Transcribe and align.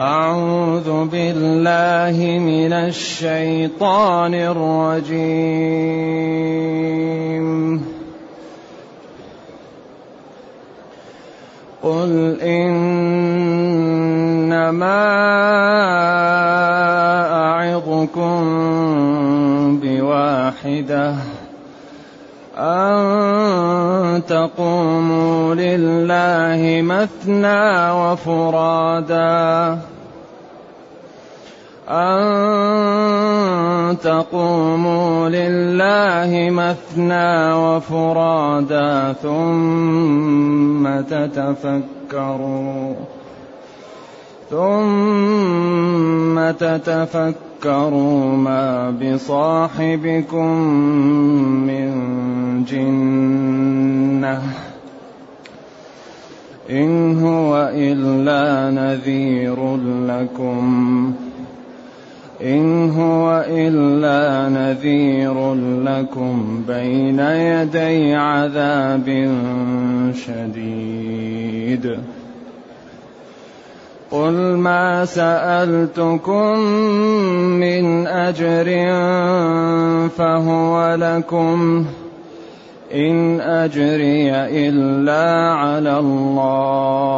أعوذ 0.00 1.04
بالله 1.04 2.38
من 2.38 2.72
الشيطان 2.72 4.34
الرجيم. 4.34 5.60
قل 11.82 12.40
إنما 12.40 12.80
أعظكم 17.32 18.40
بواحدة 19.82 21.14
أن 22.56 24.22
تقوموا 24.28 25.54
لله 25.54 26.82
مثنى 26.82 27.90
وفرادا 27.92 29.78
أن 31.90 32.20
تقوموا 33.98 35.28
لله 35.28 36.50
مثنى 36.50 37.52
وفرادا 37.52 39.12
ثم 39.22 41.00
تتفكروا 41.00 42.94
ثم 44.50 46.50
تتفكروا 46.50 48.36
ما 48.36 48.90
بصاحبكم 48.90 50.56
من 51.66 51.90
جنة 52.64 54.42
إن 56.70 57.22
هو 57.22 57.70
إلا 57.74 58.70
نذير 58.70 59.76
لكم 60.06 61.12
إن 62.42 62.90
هو 62.90 63.44
إلا 63.48 64.48
نذير 64.48 65.54
لكم 65.84 66.64
بين 66.68 67.18
يدي 67.18 68.14
عذاب 68.14 69.34
شديد. 70.26 71.98
قل 74.10 74.32
ما 74.56 75.04
سألتكم 75.04 76.58
من 77.60 78.06
أجر 78.06 78.64
فهو 80.08 80.94
لكم. 80.94 81.84
إن 82.94 83.40
أجري 83.40 84.30
إلا 84.34 85.54
على 85.54 85.98
الله. 85.98 87.10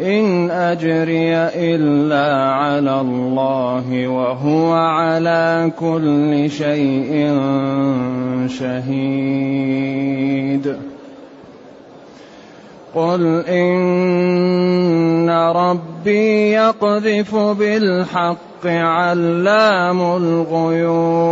إن 0.00 0.50
أجري 0.50 1.34
إلا 1.36 2.52
على 2.52 3.00
الله 3.00 4.08
وهو 4.08 4.72
على 4.72 5.72
كل 5.80 6.50
شيء 6.50 7.40
شهيد. 8.58 9.96
قل 12.94 13.44
إن 13.48 15.30
ربي 15.30 16.52
يقذف 16.52 17.34
بالحق 17.34 18.66
علام 18.66 20.00
الغيوب. 20.00 21.30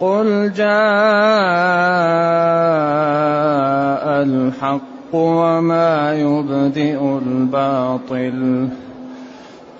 قل 0.00 0.52
جاء 0.56 0.66
الحق 4.22 4.95
وما 5.12 6.14
يبدئ 6.14 7.18
الباطل. 7.26 8.68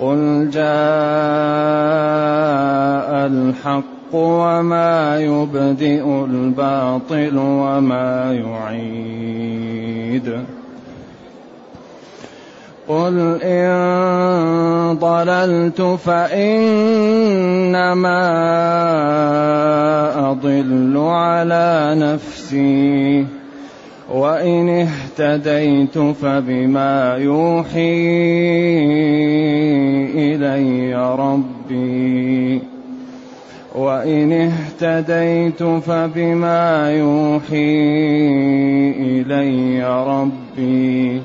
قل 0.00 0.48
جاء 0.52 0.66
الحق 3.26 3.82
وما 4.12 5.20
يبدئ 5.20 6.26
الباطل 6.31 7.36
وما 7.36 8.32
يعيد. 8.32 10.41
قل 12.88 13.38
إن 13.42 14.98
ضللت 15.00 15.82
فإنما 15.82 16.36
أضل 20.31 20.97
على 20.97 21.94
نفسي. 21.98 23.26
وإن 24.16 24.69
اهتديت 24.69 25.99
فبما 25.99 27.16
يوحي 27.19 28.06
إلي 30.15 30.94
ربي. 31.19 32.60
وإن 33.75 34.32
اهتديت 34.32 35.62
فبما 35.62 36.93
يوحي 36.93 37.77
إلي 39.00 39.84
ربي. 40.09 41.22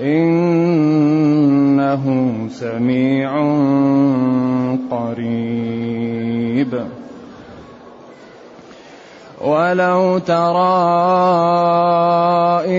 إنه 0.00 0.44
سميع 2.50 3.30
قريب. 4.90 6.84
ولو 9.40 10.18
ترى 10.18 10.80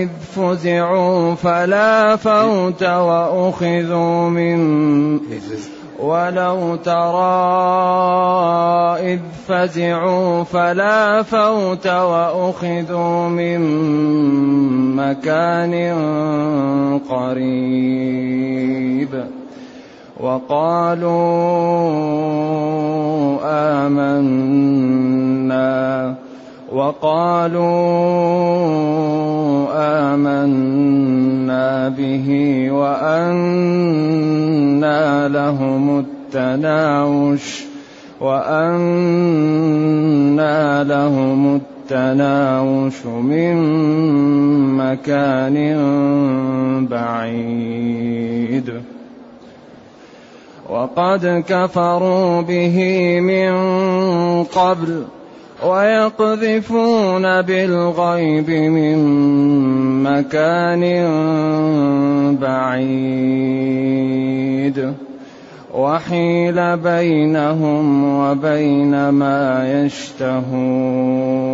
إذ 0.02 0.08
فزعوا 0.36 1.34
فلا 1.34 2.16
فوت 2.16 2.82
وأخذوا 2.82 4.28
من 4.30 5.20
ولو 6.02 6.76
ترى 6.76 7.32
إذ 9.12 9.20
فزعوا 9.48 10.44
فلا 10.44 11.22
فوت 11.22 11.86
وأخذوا 11.86 13.28
من 13.28 13.60
مكان 14.96 15.74
قريب 17.10 18.32
وقالوا 20.20 21.12
آمنا 23.84 24.92
وقالوا 26.72 27.62
آمنا 30.12 31.88
به 31.88 32.28
وأنا 32.70 33.68
لهم 35.28 35.98
التناوش 35.98 37.64
وأنا 38.20 39.64
لهم 40.84 41.60
التناوش 41.60 43.06
من 43.06 43.56
مكان 44.76 45.56
بعيد. 46.90 48.72
وقد 50.70 51.44
كفروا 51.48 52.40
به 52.40 52.76
من 53.20 53.52
قبل 54.44 55.04
ويقذفون 55.64 57.42
بالغيب 57.42 58.50
من 58.50 58.98
مكان 60.02 60.82
بعيد. 62.40 63.62
وحيل 65.74 66.76
بينهم 66.76 68.04
وبين 68.04 69.08
ما 69.08 69.84
يشتهون. 69.84 71.52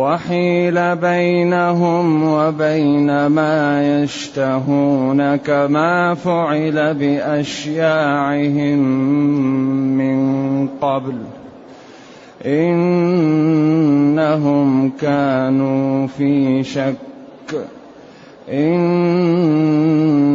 وحيل 0.00 0.96
بينهم 0.96 2.24
وبين 2.24 3.26
ما 3.26 3.82
يشتهون 4.02 5.36
كما 5.36 6.14
فعل 6.14 6.94
بأشياعهم 6.94 8.78
من 9.98 10.39
قبل 10.82 11.14
إنهم 12.46 13.40
كانوا 15.00 16.06
في 16.06 16.64
شك 16.64 16.96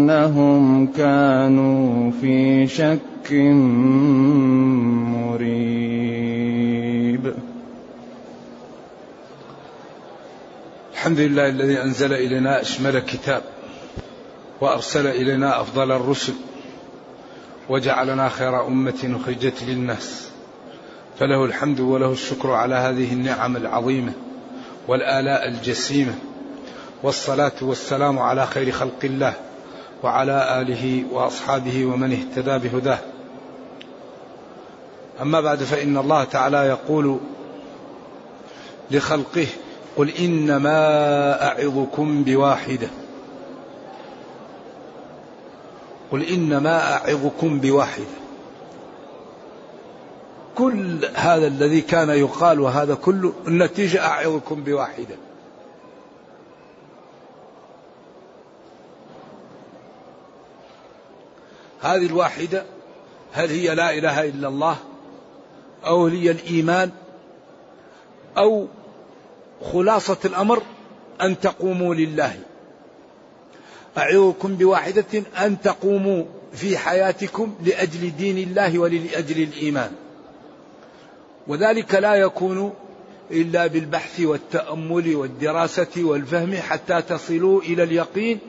إنهم 0.06 0.88
كانوا 0.88 2.12
في 2.22 2.68
شك 2.68 3.32
مريب. 5.16 7.34
الحمد 10.94 11.20
لله 11.20 11.50
الذي 11.50 11.82
أنزل 11.82 12.14
إلينا 12.14 12.62
أشمل 12.62 13.00
كتاب 13.00 13.42
وأرسل 14.62 15.08
إلينا 15.08 15.62
أفضل 15.62 15.92
الرسل 15.92 16.34
وجعلنا 17.70 18.30
خير 18.30 18.68
أمة 18.68 19.20
أخرجت 19.22 19.64
للناس. 19.64 20.30
فله 21.20 21.46
الحمد 21.46 21.80
وله 21.80 22.12
الشكر 22.12 22.52
على 22.52 22.76
هذه 22.76 23.14
النعم 23.14 23.58
العظيمة 23.58 24.12
والآلاء 24.88 25.48
الجسيمة. 25.48 26.14
والصلاة 27.04 27.52
والسلام 27.62 28.20
على 28.20 28.48
خير 28.48 28.72
خلق 28.72 29.00
الله 29.04 29.34
وعلى 30.04 30.62
آله 30.62 31.04
وأصحابه 31.12 31.86
ومن 31.86 32.12
اهتدى 32.12 32.70
بهداه. 32.70 33.00
أما 35.22 35.42
بعد 35.42 35.64
فإن 35.64 35.98
الله 35.98 36.24
تعالى 36.24 36.58
يقول 36.58 37.20
لخلقه 38.92 39.48
قل 39.98 40.10
إنما 40.10 40.78
أعظكم 41.48 42.24
بواحدة. 42.24 42.88
قل 46.12 46.24
إنما 46.24 46.94
أعظكم 46.94 47.60
بواحدة 47.60 48.26
كل 50.56 51.06
هذا 51.16 51.48
الذي 51.48 51.82
كان 51.82 52.10
يقال 52.10 52.60
وهذا 52.60 52.96
كله 52.96 53.34
النتيجة 53.48 54.06
أعظكم 54.08 54.64
بواحدة 54.64 55.16
هذه 61.82 62.06
الواحدة 62.06 62.64
هل 63.34 63.50
هي 63.50 63.76
لا 63.76 63.94
إله 63.94 64.24
إلا 64.24 64.48
الله 64.48 64.78
أو 65.86 66.08
هي 66.08 66.32
الإيمان 66.32 66.92
أو 68.38 68.68
خلاصة 69.74 70.18
الأمر 70.26 70.62
أن 71.22 71.40
تقوموا 71.40 71.96
لله؟ 71.96 72.36
أعظكم 73.98 74.56
بواحدة 74.56 75.24
أن 75.38 75.62
تقوموا 75.62 76.24
في 76.54 76.78
حياتكم 76.78 77.56
لأجل 77.64 78.16
دين 78.18 78.38
الله 78.38 78.80
ولأجل 78.80 79.44
الإيمان. 79.44 79.92
وذلك 81.48 81.96
لا 81.96 82.16
يكون 82.16 82.74
إلا 83.32 83.68
بالبحث 83.68 84.20
والتأمل 84.20 85.16
والدراسة 85.16 85.88
والفهم 85.98 86.56
حتى 86.56 87.02
تصلوا 87.02 87.62
إلى 87.62 87.84
اليقين. 87.84 88.40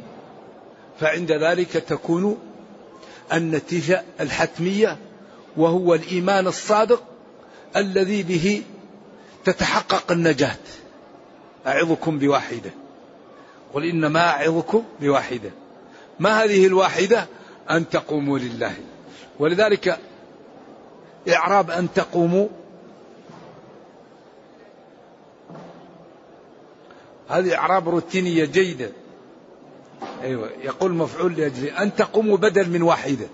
فعند 1.00 1.32
ذلك 1.32 1.72
تكون 1.72 2.38
النتيجة 3.32 4.02
الحتمية 4.20 4.96
وهو 5.56 5.94
الإيمان 5.94 6.46
الصادق 6.46 7.02
الذي 7.76 8.22
به 8.22 8.62
تتحقق 9.44 10.12
النجاة. 10.12 10.56
أعظكم 11.66 12.18
بواحدة. 12.18 12.70
قل 13.74 13.84
إنما 13.84 14.20
أعظكم 14.20 14.84
بواحدة. 15.00 15.50
ما 16.20 16.44
هذه 16.44 16.66
الواحدة؟ 16.66 17.26
أن 17.70 17.88
تقوموا 17.88 18.38
لله. 18.38 18.74
ولذلك 19.38 19.98
إعراب 21.28 21.70
أن 21.70 21.88
تقوموا. 21.94 22.48
هذه 27.28 27.54
إعراب 27.54 27.88
روتينية 27.88 28.44
جيدة. 28.44 28.90
أيوة 30.22 30.50
يقول 30.62 30.92
مفعول 30.92 31.34
لأجل 31.36 31.66
أن 31.66 31.94
تقوموا 31.94 32.36
بدل 32.36 32.70
من 32.70 32.82
واحدة. 32.82 33.26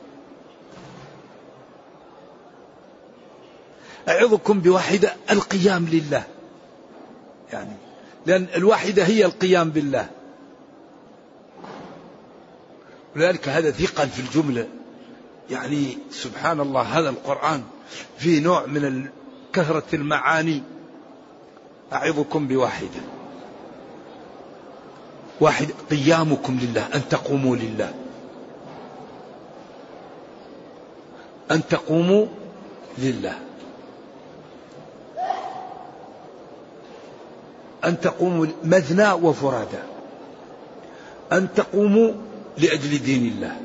أعظكم 4.09 4.61
بواحدة 4.61 5.17
القيام 5.31 5.89
لله. 5.89 6.25
يعني 7.53 7.77
لأن 8.27 8.47
الواحدة 8.55 9.05
هي 9.05 9.25
القيام 9.25 9.71
بالله. 9.71 10.09
ولذلك 13.17 13.49
هذا 13.49 13.71
ثقل 13.71 14.09
في 14.09 14.21
الجملة. 14.21 14.69
يعني 15.51 15.99
سبحان 16.11 16.61
الله 16.61 16.83
هذا 16.83 17.11
القرآن 17.11 17.63
فيه 18.19 18.41
نوع 18.41 18.67
من 18.67 19.09
كثرة 19.53 19.85
المعاني. 19.93 20.63
أعظكم 21.93 22.49
بواحدة. 22.49 23.01
واحد 25.41 25.69
قيامكم 25.91 26.59
لله 26.63 26.87
أن 26.95 27.09
تقوموا 27.09 27.57
لله. 27.57 27.95
أن 31.51 31.69
تقوموا 31.69 32.27
لله. 32.99 33.39
أن 37.85 38.01
تقوموا 38.01 38.47
مثنى 38.65 39.13
وفرادى. 39.13 39.83
أن 41.33 41.49
تقوموا 41.55 42.13
لأجل 42.59 43.03
دين 43.03 43.27
الله. 43.27 43.61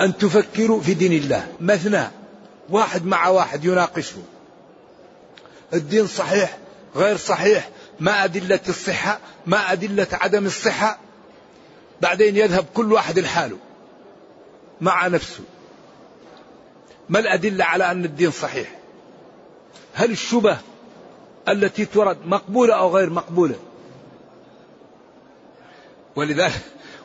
أن 0.00 0.16
تفكروا 0.16 0.80
في 0.80 0.94
دين 0.94 1.12
الله. 1.12 1.46
مثنى 1.60 2.04
واحد 2.68 3.06
مع 3.06 3.28
واحد 3.28 3.64
يناقشه. 3.64 4.22
الدين 5.74 6.06
صحيح 6.06 6.58
غير 6.96 7.16
صحيح. 7.16 7.68
ما 8.00 8.24
أدلة 8.24 8.60
الصحة 8.68 9.18
ما 9.46 9.72
أدلة 9.72 10.06
عدم 10.12 10.46
الصحة. 10.46 10.98
بعدين 12.00 12.36
يذهب 12.36 12.64
كل 12.74 12.92
واحد 12.92 13.18
لحاله. 13.18 13.58
مع 14.80 15.06
نفسه. 15.06 15.44
ما 17.08 17.18
الأدلة 17.18 17.64
على 17.64 17.90
أن 17.90 18.04
الدين 18.04 18.30
صحيح؟ 18.30 18.78
هل 19.94 20.10
الشبه 20.10 20.58
التي 21.48 21.84
ترد 21.84 22.18
مقبولة 22.26 22.74
أو 22.74 22.96
غير 22.96 23.10
مقبولة؟ 23.10 23.54
ولذلك 26.16 26.60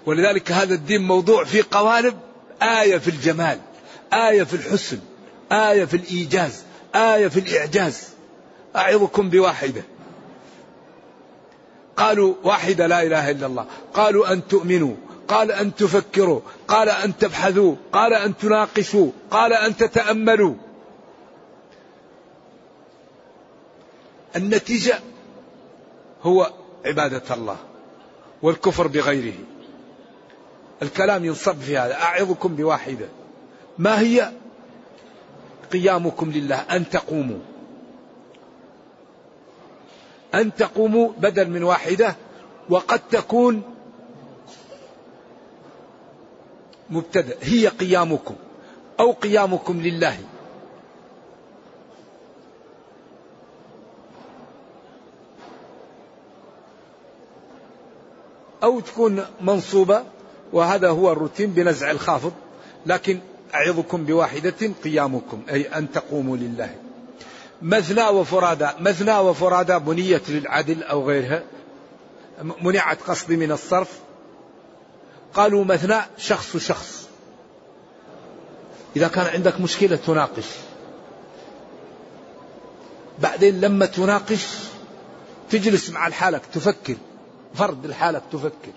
ولذلك 0.06 0.52
هذا 0.52 0.74
الدين 0.74 1.02
موضوع 1.02 1.44
في 1.44 1.62
قوالب 1.62 2.20
آية 2.62 2.98
في 2.98 3.08
الجمال 3.08 3.60
آية 4.14 4.44
في 4.44 4.54
الحسن 4.54 5.00
آية 5.52 5.86
في 5.86 5.98
الإيجاز 5.98 6.64
آية 6.96 7.28
في 7.28 7.40
الإعجاز. 7.40 8.10
أعظكم 8.76 9.30
بواحدة. 9.30 9.84
قالوا 11.98 12.34
واحدة 12.44 12.88
لا 12.88 13.04
إله 13.04 13.32
إلا 13.32 13.46
الله. 13.46 13.66
قالوا 13.94 14.34
أن 14.34 14.48
تؤمنوا 14.48 14.96
قال 15.28 15.52
أن 15.52 15.76
تفكروا 15.76 16.42
قال 16.68 16.90
أن 16.90 17.18
تبحثوا 17.18 17.76
قال 17.92 18.14
أن 18.14 18.38
تناقشوا 18.38 19.12
قال 19.32 19.54
أن 19.54 19.78
تتأملوا. 19.78 20.56
النتيجة 24.36 25.00
هو 26.24 26.52
عبادة 26.86 27.36
الله 27.36 27.58
والكفر 28.42 28.88
بغيره. 28.88 29.34
الكلام 30.82 31.26
ينصب 31.26 31.60
في 31.60 31.78
هذا. 31.78 31.94
أعظكم 31.94 32.56
بواحدة. 32.56 33.06
ما 33.78 34.00
هي 34.00 34.32
قيامكم 35.74 36.32
لله؟ 36.32 36.56
أن 36.56 36.90
تقوموا. 36.90 37.40
أن 40.36 40.56
تقوموا 40.56 41.12
بدل 41.18 41.50
من 41.50 41.64
واحدة 41.64 42.16
وقد 42.70 43.00
تكون 43.12 43.62
مبتدأ. 46.90 47.36
هي 47.42 47.68
قيامكم 47.68 48.36
أو 49.00 49.12
قيامكم 49.12 49.82
لله. 49.82 50.18
أو 58.64 58.80
تكون 58.80 59.26
منصوبة 59.42 60.04
وهذا 60.54 60.90
هو 60.90 61.12
الروتين 61.12 61.50
بنزع 61.50 61.92
الخافض. 61.92 62.34
لكن 62.86 63.20
أعظكم 63.56 64.06
بواحدة 64.06 64.72
قيامكم 64.84 65.42
أي 65.50 65.78
أن 65.78 65.92
تقوموا 65.92 66.38
لله. 66.38 66.76
مثنى 67.62 68.04
وفرادى 68.04 68.68
مثنى 68.80 69.18
وفرادى 69.18 69.80
بنيت 69.80 70.30
للعدل 70.30 70.84
أو 70.84 71.08
غيرها. 71.08 71.44
منعت 72.62 73.02
قصدي 73.02 73.38
من 73.38 73.52
الصرف. 73.52 74.00
قالوا 75.34 75.66
مثنى 75.66 75.98
شخص 76.18 76.58
شخص. 76.58 77.08
إذا 78.96 79.08
كان 79.08 79.26
عندك 79.26 79.62
مشكلة 79.62 79.96
تناقش. 79.96 80.48
بعدين 83.20 83.62
لما 83.62 83.86
تناقش 83.86 84.48
تجلس 85.50 85.90
مع 85.90 86.08
الحالك 86.08 86.42
تفكر. 86.54 86.96
فرد 87.56 87.86
لحالك 87.86 88.24
تفكر. 88.32 88.72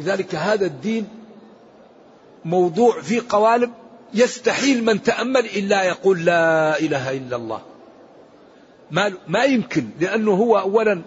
لذلك 0.00 0.34
هذا 0.34 0.66
الدين 0.66 1.08
موضوع 2.44 3.00
في 3.00 3.20
قوالب 3.20 3.72
يستحيل 4.14 4.84
من 4.84 5.02
تأمل 5.02 5.44
إلا 5.44 5.82
يقول 5.82 6.24
لا 6.24 6.78
إله 6.78 7.10
إلا 7.10 7.36
الله. 7.36 7.62
ما, 8.90 9.12
ما 9.28 9.44
يمكن 9.44 9.88
لأنه 10.00 10.30
هو 10.30 10.58
أولا 10.58 11.02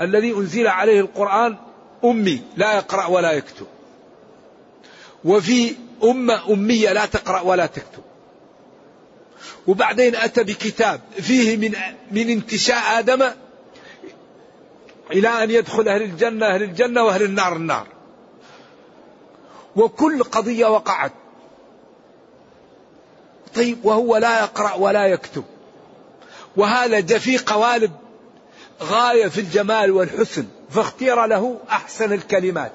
الذي 0.00 0.32
أنزل 0.32 0.66
عليه 0.66 1.00
القرآن 1.00 1.56
أمي 2.04 2.42
لا 2.56 2.74
يقرأ 2.74 3.06
ولا 3.06 3.32
يكتب. 3.32 3.66
وفي 5.24 5.74
أمة 6.04 6.52
أمية 6.52 6.92
لا 6.92 7.06
تقرأ 7.06 7.40
ولا 7.40 7.66
تكتب. 7.66 8.02
وبعدين 9.66 10.16
أتى 10.16 10.44
بكتاب 10.44 11.00
فيه 11.20 11.56
من 11.56 11.74
من 12.10 12.30
انتشاء 12.30 12.98
آدم 12.98 13.22
إلى 15.12 15.28
أن 15.28 15.50
يدخل 15.50 15.88
أهل 15.88 16.02
الجنة 16.02 16.46
أهل 16.46 16.62
الجنة 16.62 17.02
وأهل 17.04 17.22
النار 17.22 17.56
النار. 17.56 17.86
وكل 19.76 20.22
قضية 20.22 20.66
وقعت. 20.66 21.12
طيب 23.54 23.84
وهو 23.84 24.16
لا 24.16 24.40
يقرأ 24.40 24.74
ولا 24.74 25.06
يكتب. 25.06 25.44
وهذا 26.56 27.00
جاء 27.00 27.18
في 27.18 27.38
قوالب 27.38 27.92
غاية 28.82 29.28
في 29.28 29.40
الجمال 29.40 29.90
والحسن 29.90 30.46
فاختير 30.70 31.26
له 31.26 31.58
أحسن 31.70 32.12
الكلمات. 32.12 32.72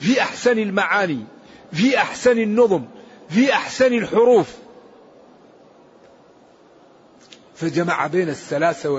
في 0.00 0.20
أحسن 0.22 0.58
المعاني 0.58 1.24
في 1.72 1.98
أحسن 1.98 2.38
النظم 2.38 2.84
في 3.28 3.52
أحسن 3.52 3.92
الحروف. 3.92 4.46
فجمع 7.56 8.06
بين 8.06 8.28
السلاسة 8.28 8.90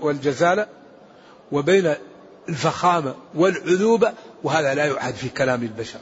والجزالة 0.00 0.66
وبين 1.52 1.94
الفخامة 2.48 3.14
والعذوبة 3.34 4.12
وهذا 4.46 4.74
لا 4.74 4.84
يعاد 4.84 5.14
في 5.14 5.28
كلام 5.28 5.62
البشر 5.62 5.98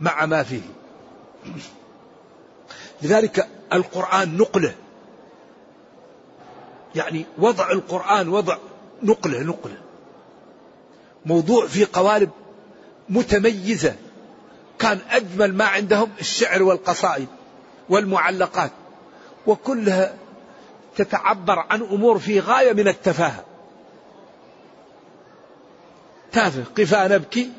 مع 0.00 0.26
ما 0.26 0.42
فيه. 0.42 0.60
لذلك 3.02 3.48
القرآن 3.72 4.36
نقله. 4.36 4.74
يعني 6.94 7.24
وضع 7.38 7.70
القرآن 7.70 8.28
وضع 8.28 8.56
نقله 9.02 9.42
نقله. 9.42 9.76
موضوع 11.26 11.66
في 11.66 11.84
قوالب 11.84 12.30
متميزة. 13.08 13.94
كان 14.78 14.98
أجمل 15.10 15.54
ما 15.54 15.64
عندهم 15.64 16.10
الشعر 16.20 16.62
والقصائد 16.62 17.28
والمعلقات 17.88 18.72
وكلها 19.46 20.14
تتعبر 20.96 21.58
عن 21.58 21.82
أمور 21.82 22.18
في 22.18 22.40
غاية 22.40 22.72
من 22.72 22.88
التفاهة. 22.88 23.44
تافه 26.32 26.64
قفا 26.78 27.08
نبكي. 27.08 27.50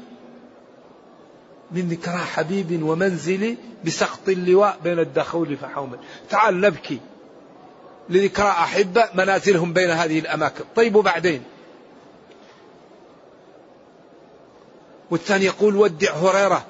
من 1.71 1.89
ذكرى 1.89 2.17
حبيب 2.17 2.83
ومنزلي 2.83 3.57
بسقط 3.85 4.29
اللواء 4.29 4.77
بين 4.83 4.99
الدخول 4.99 5.57
فحومل. 5.57 5.99
تعال 6.29 6.61
نبكي. 6.61 6.99
لذكرى 8.09 8.47
أحبة 8.49 9.09
منازلهم 9.13 9.73
بين 9.73 9.89
هذه 9.89 10.19
الأماكن. 10.19 10.63
طيب 10.75 10.95
وبعدين؟ 10.95 11.43
والثاني 15.11 15.45
يقول 15.45 15.75
ودع 15.75 16.13
هريرة. 16.13 16.65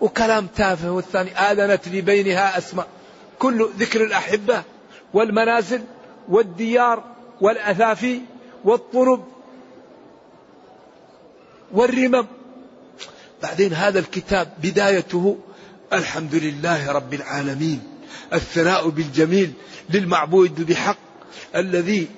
وكلام 0.00 0.46
تافه. 0.46 0.90
والثاني 0.90 1.38
آذنت 1.38 1.88
لي 1.88 2.00
بينها 2.00 2.58
أسماء. 2.58 2.88
كل 3.38 3.68
ذكر 3.78 4.04
الأحبة 4.04 4.62
والمنازل 5.14 5.82
والديار 6.28 7.04
والأثافي 7.40 8.20
والطرب 8.64 9.33
والرمم. 11.72 12.26
بعدين 13.42 13.72
هذا 13.72 13.98
الكتاب 13.98 14.48
بدايته 14.62 15.38
الحمد 15.92 16.34
لله 16.34 16.92
رب 16.92 17.14
العالمين 17.14 17.82
الثناء 18.32 18.88
بالجميل 18.88 19.52
للمعبود 19.90 20.66
بحق 20.66 20.96
الذي 21.56 22.08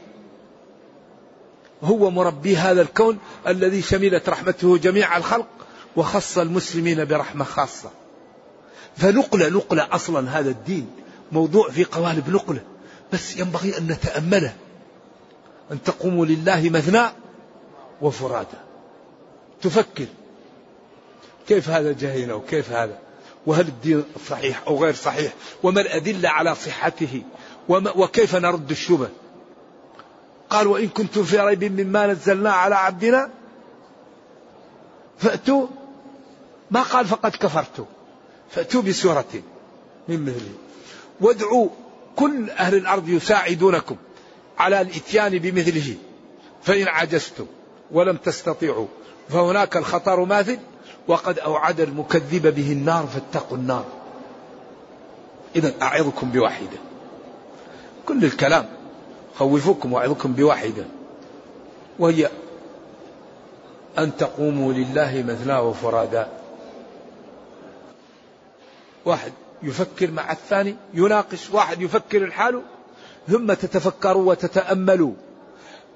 هو 1.83 2.11
مربي 2.11 2.57
هذا 2.57 2.83
الكون 2.83 3.19
الذي 3.47 3.83
شملت 3.83 4.29
رحمته 4.29 4.79
جميع 4.79 5.17
الخلق 5.17 5.49
وخص 5.97 6.38
المسلمين 6.38 7.05
برحمة 7.05 7.45
خاصة. 7.45 7.91
فنقلة 8.97 9.49
نقلة 9.49 9.88
أصلا 9.93 10.38
هذا 10.38 10.50
الدين 10.50 10.91
موضوع 11.33 11.71
في 11.71 11.85
قوالب 11.85 12.31
نقلة. 12.31 12.61
بس 13.12 13.37
ينبغي 13.37 13.79
أن 13.79 13.87
نتأمله 13.87 14.55
أن 15.73 15.83
تقوموا 15.83 16.26
لله 16.26 16.71
مثنى 16.71 17.03
وفرادا. 18.03 18.66
تفكر 19.67 20.07
كيف 21.49 21.69
هذا 21.69 21.93
جهينا 21.93 22.35
وكيف 22.35 22.73
هذا؟ 22.73 22.99
وهل 23.47 23.69
الدين 23.69 24.05
صحيح 24.29 24.63
أو 24.67 24.85
غير 24.85 24.95
صحيح؟ 24.95 25.33
وما 25.63 25.81
الأدلة 25.81 26.29
على 26.29 26.55
صحته؟ 26.55 27.23
وما 27.69 27.91
وكيف 27.97 28.37
نرد 28.37 28.71
الشبه؟ 28.71 29.09
قال 30.51 30.67
وإن 30.67 30.89
كنتم 30.89 31.25
في 31.25 31.39
ريب 31.39 31.65
مما 31.65 32.07
نزلنا 32.07 32.53
على 32.53 32.75
عبدنا 32.75 33.31
فأتوا 35.19 35.67
ما 36.71 36.83
قال 36.83 37.07
فقد 37.07 37.31
كفرتم 37.31 37.85
فأتوا 38.51 38.83
بسورة 38.83 39.43
من 40.09 40.23
مثله 40.23 40.53
وادعوا 41.21 41.69
كل 42.17 42.51
أهل 42.51 42.75
الأرض 42.75 43.09
يساعدونكم 43.09 43.97
على 44.59 44.81
الإتيان 44.81 45.39
بمثله 45.39 45.97
فإن 46.63 46.89
عجزتم 46.89 47.47
ولم 47.91 48.17
تستطيعوا 48.17 48.87
فهناك 49.28 49.76
الخطر 49.76 50.25
ماثل 50.25 50.59
وقد 51.09 51.38
أوعد 51.38 51.80
المكذب 51.80 52.54
به 52.54 52.73
النار 52.73 53.06
فاتقوا 53.06 53.56
النار. 53.56 53.85
إذا 55.56 55.75
أعظكم 55.83 56.30
بواحدة 56.30 56.78
كل 58.06 58.25
الكلام 58.25 58.66
خوفكم 59.38 59.92
وأعظكم 59.92 60.33
بواحدة 60.33 60.85
وهي 61.99 62.30
أن 63.99 64.16
تقوموا 64.16 64.73
لله 64.73 65.25
مثنى 65.28 65.59
وفرادا 65.59 66.28
واحد 69.04 69.33
يفكر 69.62 70.11
مع 70.11 70.33
الثاني 70.33 70.76
يناقش 70.95 71.50
واحد 71.50 71.83
يفكر 71.83 72.25
الحال 72.25 72.62
ثم 73.28 73.52
تتفكروا 73.52 74.30
وتتأملوا. 74.30 75.12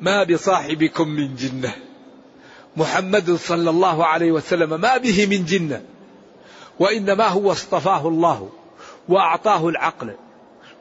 ما 0.00 0.24
بصاحبكم 0.24 1.08
من 1.08 1.36
جنة. 1.36 1.74
محمد 2.76 3.30
صلى 3.30 3.70
الله 3.70 4.06
عليه 4.06 4.32
وسلم 4.32 4.80
ما 4.80 4.96
به 4.96 5.26
من 5.26 5.44
جنة 5.44 5.82
وإنما 6.78 7.28
هو 7.28 7.52
اصطفاه 7.52 8.08
الله 8.08 8.50
وأعطاه 9.08 9.68
العقل 9.68 10.14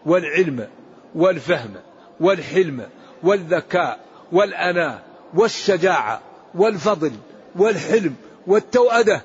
والعلم 0.06 0.68
والفهم 1.16 1.74
والحلم 2.20 2.90
والذكاء 3.24 4.00
والأناة 4.32 5.00
والشجاعة 5.34 6.22
والفضل 6.56 7.12
والحلم 7.56 8.16
والتوأدة 8.48 9.22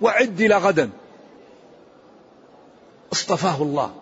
وعد 0.00 0.40
إلى 0.40 0.56
غدا. 0.56 0.90
اصطفاه 3.12 3.62
الله. 3.62 3.94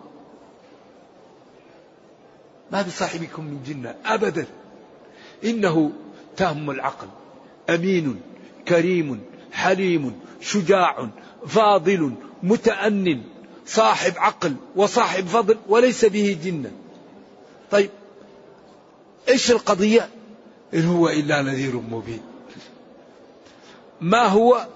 ما 2.71 2.81
بصاحبكم 2.81 3.43
من 3.43 3.63
جنة 3.63 3.95
أبدا. 4.05 4.45
إنه 5.43 5.91
تام 6.37 6.71
العقل. 6.71 7.07
أمين 7.69 8.21
كريم 8.67 9.21
حليم 9.51 10.19
شجاع 10.41 11.09
فاضل 11.47 12.13
متأن 12.43 13.23
صاحب 13.65 14.13
عقل 14.17 14.55
وصاحب 14.75 15.25
فضل 15.27 15.57
وليس 15.69 16.05
به 16.05 16.37
جنة 16.43 16.71
طيب 17.71 17.89
إيش 19.29 19.51
القضية؟ 19.51 20.09
إن 20.73 20.85
هو 20.85 21.09
إلا 21.09 21.41
نذير 21.41 21.75
مبين. 21.75 22.21
ما 24.01 24.25
هو 24.27 24.67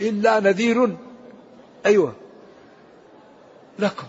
إلا 0.00 0.40
نذير؟ 0.40 0.96
أيوة. 1.86 2.14
لكم 3.78 4.06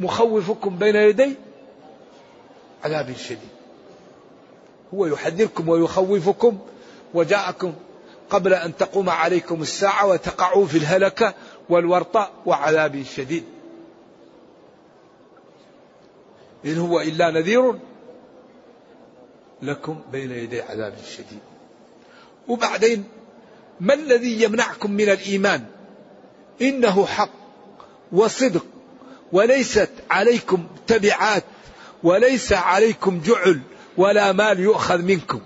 مخوفكم 0.00 0.78
بين 0.78 0.96
يدي 0.96 1.34
عذاب 2.84 3.16
شديد. 3.16 3.38
هو 4.94 5.06
يحذركم 5.06 5.68
ويخوفكم 5.68 6.58
وجاءكم 7.14 7.74
قبل 8.30 8.54
أن 8.54 8.76
تقوم 8.76 9.10
عليكم 9.10 9.62
الساعة 9.62 10.06
وتقعوا 10.06 10.66
في 10.66 10.78
الهلكة 10.78 11.34
والورطة 11.68 12.30
وعذاب 12.46 13.02
شديد. 13.02 13.44
إن 16.64 16.78
هو 16.78 17.00
إلا 17.00 17.30
نذير 17.30 17.74
لكم 19.62 20.00
بين 20.12 20.30
يدي 20.30 20.62
عذاب 20.62 20.94
شديد. 21.10 21.40
وبعدين 22.48 23.04
ما 23.80 23.94
الذي 23.94 24.42
يمنعكم 24.42 24.90
من 24.90 25.08
الإيمان؟ 25.08 25.64
إنه 26.62 27.06
حق 27.06 27.30
وصدق 28.12 28.66
وليست 29.32 29.90
عليكم 30.10 30.66
تبعات 30.86 31.44
وليس 32.02 32.52
عليكم 32.52 33.20
جعل 33.20 33.60
ولا 33.96 34.32
مال 34.32 34.60
يؤخذ 34.60 35.02
منكم. 35.02 35.40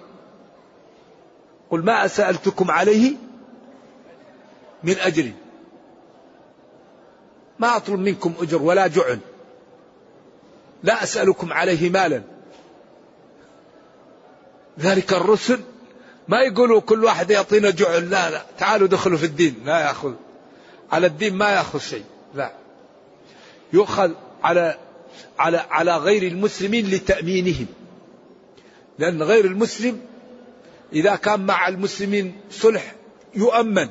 قل 1.73 1.85
ما 1.85 2.07
سألتكم 2.07 2.71
عليه 2.71 3.13
من 4.85 4.99
أجر. 4.99 5.31
ما 7.59 7.77
أطلب 7.77 8.01
منكم 8.01 8.35
أجر 8.41 8.63
ولا 8.63 8.87
جعل. 8.87 9.19
لا 10.83 11.03
أسألكم 11.03 11.53
عليه 11.53 11.91
مالا. 11.91 12.23
ذلك 14.81 15.13
الرسل 15.13 15.61
ما 16.29 16.41
يقولوا 16.41 16.81
كل 16.81 17.05
واحد 17.05 17.31
يعطينا 17.31 17.71
جعل. 17.71 18.11
لا 18.11 18.31
لا. 18.31 18.43
تعالوا 18.59 18.89
دخلوا 18.89 19.19
في 19.19 19.27
الدين. 19.27 19.63
لا 19.65 19.81
يأخذ. 19.81 20.15
على 20.93 21.07
الدين 21.07 21.35
ما 21.35 21.51
يأخذ 21.51 21.79
شيء. 21.79 22.05
لا. 22.35 22.53
يؤخذ 23.73 24.13
على 24.43 24.79
على 25.39 25.57
على 25.71 25.97
غير 25.97 26.23
المسلمين 26.23 26.87
لتأمينهم. 26.87 27.67
لأن 28.99 29.23
غير 29.23 29.45
المسلم 29.45 30.12
إذا 30.93 31.17
كان 31.17 31.47
مع 31.47 31.69
المسلمين 31.69 32.41
صلح 32.51 32.95
يؤمن 33.35 33.89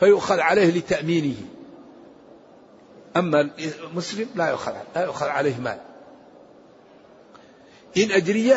فيؤخذ 0.00 0.40
عليه 0.40 0.78
لتأمينه. 0.78 1.36
أما 3.16 3.50
المسلم 3.84 4.28
لا 4.34 4.50
يؤخذ 4.50 4.72
لا 4.94 5.04
يؤخذ 5.04 5.26
عليه 5.26 5.56
مال. 5.58 5.80
إن 7.96 8.10
أجري 8.10 8.54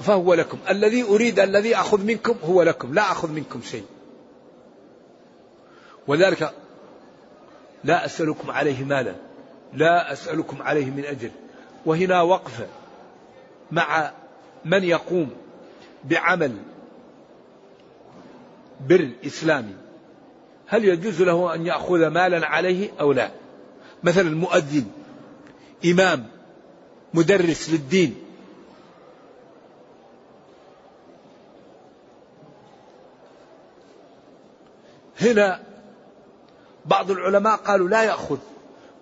فهو 0.00 0.34
لكم. 0.34 0.58
الذي 0.70 1.02
أريد 1.02 1.40
الذي 1.40 1.76
أخذ 1.76 2.04
منكم 2.04 2.36
هو 2.44 2.62
لكم 2.62 2.94
لا 2.94 3.12
أخذ 3.12 3.30
منكم 3.30 3.62
شيء. 3.62 3.86
وذلك 6.06 6.54
لا 7.84 8.04
أسألكم 8.04 8.50
عليه 8.50 8.84
مالا 8.84 9.14
لا 9.74 10.12
أسألكم 10.12 10.62
عليه 10.62 10.86
من 10.86 11.04
أجر 11.04 11.30
وهنا 11.86 12.22
وقفة 12.22 12.66
مع 13.70 14.12
من 14.64 14.84
يقوم 14.84 15.30
بعمل 16.04 16.56
بر 18.88 19.10
إسلامي؟ 19.26 19.74
هل 20.66 20.84
يجوز 20.84 21.22
له 21.22 21.54
أن 21.54 21.66
يأخذ 21.66 22.06
مالا 22.06 22.46
عليه 22.46 22.90
أو 23.00 23.12
لا؟ 23.12 23.30
مثلا 24.02 24.36
مؤذن 24.36 24.86
إمام 25.84 26.26
مدرس 27.14 27.70
للدين. 27.70 28.14
هنا 35.20 35.62
بعض 36.84 37.10
العلماء 37.10 37.56
قالوا 37.56 37.88
لا 37.88 38.02
يأخذ. 38.02 38.38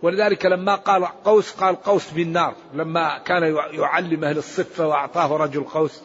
ولذلك 0.02 0.46
لما 0.46 0.74
قال 0.74 1.04
قوس 1.04 1.52
قال 1.52 1.82
قوس 1.82 2.10
بالنار 2.10 2.54
لما 2.74 3.18
كان 3.18 3.56
يعلم 3.72 4.24
أهل 4.24 4.38
الصفة 4.38 4.86
وأعطاه 4.86 5.36
رجل 5.36 5.64
قوس 5.64 6.00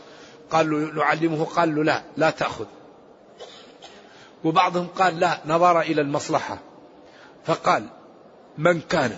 قال 0.52 0.70
له 0.72 1.04
نعلمه 1.04 1.46
قال 1.46 1.76
له 1.76 1.84
لا 1.84 2.04
لا 2.18 2.30
تأخذ. 2.30 2.66
وبعضهم 4.44 4.88
قال 4.88 5.20
لا 5.20 5.38
نظر 5.46 5.82
إلى 5.82 6.02
المصلحة. 6.02 6.58
فقال 7.46 7.86
من 8.58 8.82
كان؟ 8.82 9.18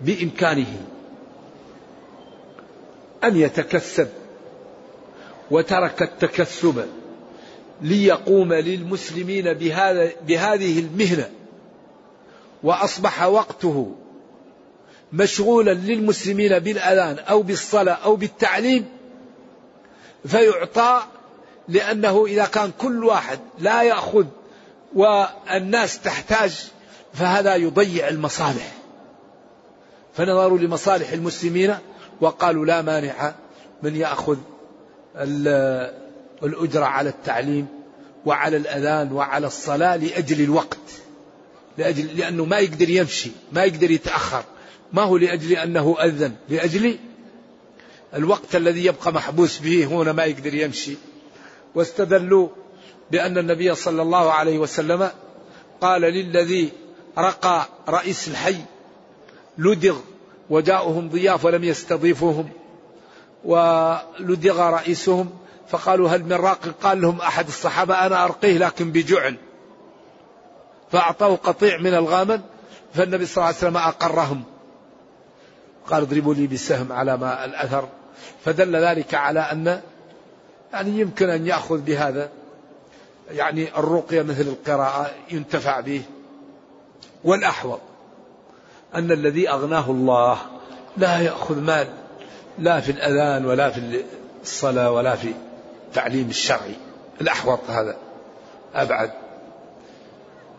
بإمكانه 0.00 0.86
أن 3.24 3.36
يتكسب 3.36 4.08
وترك 5.50 6.02
التكسب. 6.02 6.88
ليقوم 7.82 8.52
للمسلمين 8.52 9.52
بهذا 9.52 10.12
بهذه 10.26 10.78
المهنة. 10.78 11.30
وأصبح 12.62 13.22
وقته 13.22 13.94
مشغولا 15.12 15.70
للمسلمين 15.70 16.58
بالأذان 16.58 17.18
أو 17.18 17.42
بالصلاة 17.42 17.94
أو 17.94 18.16
بالتعليم 18.16 18.88
فيعطى 20.26 21.02
لأنه 21.68 22.26
إذا 22.26 22.44
كان 22.44 22.72
كل 22.78 23.04
واحد 23.04 23.38
لا 23.58 23.82
يأخذ 23.82 24.26
والناس 24.94 26.00
تحتاج 26.00 26.70
فهذا 27.14 27.54
يضيع 27.54 28.08
المصالح. 28.08 28.72
فنظروا 30.14 30.58
لمصالح 30.58 31.10
المسلمين 31.12 31.74
وقالوا 32.20 32.66
لا 32.66 32.82
مانع 32.82 33.34
من 33.82 33.96
يأخذ 33.96 34.36
الأجرة 36.42 36.84
على 36.84 37.08
التعليم 37.08 37.66
وعلى 38.26 38.56
الأذان 38.56 39.12
وعلى 39.12 39.46
الصلاة 39.46 39.96
لأجل 39.96 40.44
الوقت. 40.44 40.78
لأجل 41.78 42.16
لأنه 42.16 42.44
ما 42.44 42.58
يقدر 42.58 42.90
يمشي 42.90 43.30
ما 43.52 43.64
يقدر 43.64 43.90
يتأخر. 43.90 44.44
ما 44.92 45.02
هو 45.02 45.16
لأجل 45.16 45.52
أنه 45.52 45.96
أذن 46.00 46.34
لأجل 46.48 46.98
الوقت 48.14 48.56
الذي 48.56 48.84
يبقى 48.84 49.12
محبوس 49.12 49.58
به 49.58 49.84
هنا 49.84 50.12
ما 50.12 50.24
يقدر 50.24 50.54
يمشي. 50.54 50.96
واستدلوا 51.74 52.48
بأن 53.10 53.38
النبي 53.38 53.74
صلى 53.74 54.02
الله 54.02 54.32
عليه 54.32 54.58
وسلم 54.58 55.10
قال 55.80 56.02
للذي 56.02 56.70
رقى 57.18 57.66
رئيس 57.88 58.28
الحي 58.28 58.56
لدغ 59.58 59.96
وجاءهم 60.50 61.08
ضياف 61.08 61.44
ولم 61.44 61.64
يستضيفوهم 61.64 62.48
ولدغ 63.44 64.60
رئيسهم 64.60 65.30
فقالوا 65.68 66.08
هل 66.08 66.24
من 66.24 66.32
راق؟ 66.32 66.58
قال 66.82 67.00
لهم 67.00 67.20
أحد 67.20 67.48
الصحابة 67.48 68.06
أنا 68.06 68.24
أرقيه 68.24 68.58
لكن 68.58 68.92
بجعل. 68.92 69.36
فأعطاه 70.92 71.34
قطيع 71.36 71.78
من 71.78 71.94
الغامن 71.94 72.40
فالنبي 72.94 73.26
صلى 73.26 73.36
الله 73.36 73.46
عليه 73.46 73.56
وسلم 73.56 73.76
أقرهم. 73.76 74.42
قال 75.90 76.02
اضربوا 76.02 76.34
لي 76.34 76.46
بسهم 76.46 76.92
على 76.92 77.16
ما 77.16 77.44
الأثر. 77.44 77.88
فدل 78.44 78.76
ذلك 78.76 79.14
على 79.14 79.40
أن 79.40 79.80
يعني 80.72 81.00
يمكن 81.00 81.30
أن 81.30 81.46
يأخذ 81.46 81.78
بهذا. 81.78 82.28
يعني 83.30 83.78
الرقية 83.78 84.22
مثل 84.22 84.42
القراءة 84.42 85.10
ينتفع 85.30 85.80
به. 85.80 86.02
والأحوط 87.24 87.80
أن 88.94 89.12
الذي 89.12 89.50
أغناه 89.50 89.90
الله 89.90 90.38
لا 90.96 91.18
يأخذ 91.18 91.60
مال 91.60 91.88
لا 92.58 92.80
في 92.80 92.92
الأذان 92.92 93.46
ولا 93.46 93.70
في 93.70 94.04
الصلاة 94.42 94.90
ولا 94.90 95.16
في 95.16 95.34
التعليم 95.88 96.28
الشرعي 96.28 96.74
الأحوط 97.20 97.60
هذا 97.68 97.96
أبعد 98.74 99.10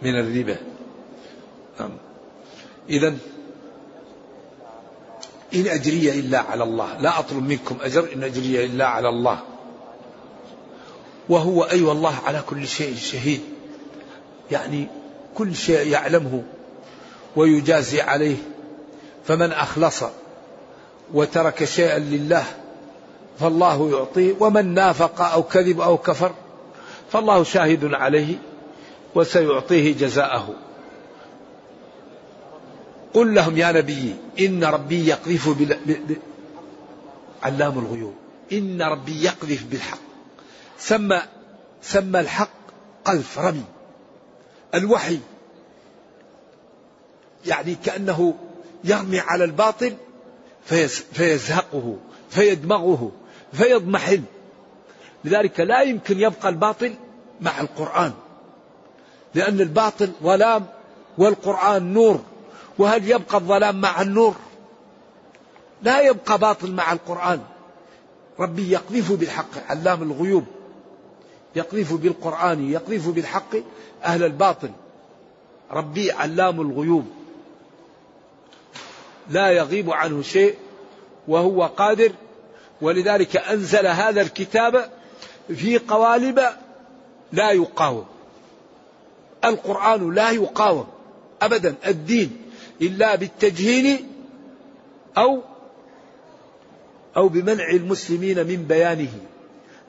من 0.01 0.19
الربا. 0.19 0.57
نعم. 1.79 1.97
إذا 2.89 3.07
إن 5.55 5.67
أجري 5.67 6.19
إلا 6.19 6.39
على 6.39 6.63
الله 6.63 6.97
لا 6.97 7.19
أطلب 7.19 7.43
منكم 7.43 7.77
أجر 7.81 8.13
إن 8.15 8.23
أجري 8.23 8.65
إلا 8.65 8.87
على 8.87 9.09
الله. 9.09 9.39
وهو 11.29 11.63
أي 11.63 11.71
أيوة 11.71 11.91
الله 11.91 12.15
على 12.25 12.43
كل 12.49 12.67
شيء 12.67 12.95
شهيد. 12.95 13.41
يعني 14.51 14.87
كل 15.35 15.55
شيء 15.55 15.87
يعلمه 15.87 16.43
ويجازي 17.35 18.01
عليه. 18.01 18.37
فمن 19.25 19.51
أخلص 19.51 20.03
وترك 21.13 21.63
شيئا 21.63 21.99
لله 21.99 22.45
فالله 23.39 23.91
يعطيه 23.91 24.35
ومن 24.39 24.73
نافق 24.73 25.21
أو 25.21 25.43
كذب 25.43 25.81
أو 25.81 25.97
كفر 25.97 26.31
فالله 27.11 27.43
شاهد 27.43 27.93
عليه 27.93 28.35
وسيعطيه 29.15 29.93
جزاءه. 29.93 30.55
قل 33.13 33.35
لهم 33.35 33.57
يا 33.57 33.71
نبي 33.71 34.15
إن 34.39 34.63
ربي 34.63 35.07
يقذف 35.07 35.49
بل... 35.49 35.77
ب... 35.85 36.17
علام 37.43 37.79
الغيوب. 37.79 38.13
إن 38.53 38.81
ربي 38.81 39.23
يقذف 39.23 39.63
بالحق. 39.63 39.99
سمى 40.79 41.21
سمى 41.81 42.19
الحق 42.19 42.49
قذف 43.05 43.39
رمي. 43.39 43.63
الوحي 44.75 45.19
يعني 47.45 47.75
كأنه 47.85 48.35
يرمي 48.83 49.19
على 49.19 49.43
الباطل 49.43 49.93
فيزهقه 51.13 51.97
فيدمغه. 52.29 53.11
فيضمحل. 53.53 54.21
لذلك 55.23 55.59
لا 55.59 55.81
يمكن 55.81 56.19
يبقى 56.19 56.49
الباطل 56.49 56.93
مع 57.41 57.61
القرآن. 57.61 58.13
لأن 59.35 59.61
الباطل 59.61 60.11
ظلام 60.23 60.65
والقرآن 61.17 61.93
نور. 61.93 62.19
وهل 62.77 63.07
يبقى 63.11 63.37
الظلام 63.37 63.81
مع 63.81 64.01
النور؟ 64.01 64.35
لا 65.81 66.01
يبقى 66.01 66.37
باطل 66.37 66.71
مع 66.71 66.93
القرآن. 66.93 67.41
ربي 68.39 68.71
يقذف 68.71 69.11
بالحق 69.11 69.69
علام 69.69 70.03
الغيوب. 70.03 70.45
يقذف 71.55 71.93
بالقرآن 71.93 72.71
يقذف 72.71 73.09
بالحق 73.09 73.55
أهل 74.03 74.23
الباطل. 74.23 74.71
ربي 75.71 76.11
علام 76.11 76.61
الغيوب. 76.61 77.05
لا 79.29 79.49
يغيب 79.51 79.91
عنه 79.91 80.21
شيء 80.21 80.55
وهو 81.27 81.65
قادر 81.65 82.11
ولذلك 82.81 83.37
أنزل 83.37 83.87
هذا 83.87 84.21
الكتاب 84.21 84.89
في 85.55 85.77
قوالب 85.77 86.41
لا 87.31 87.51
يقاوم. 87.51 88.05
القرآن 89.45 90.13
لا 90.13 90.29
يقاوم 90.29 90.87
أبدا 91.41 91.75
الدين 91.87 92.41
إلا 92.81 93.15
بالتجهيل 93.15 94.05
أو 95.17 95.41
أو 97.17 97.27
بمنع 97.27 97.69
المسلمين 97.69 98.47
من 98.47 98.65
بيانه. 98.69 99.11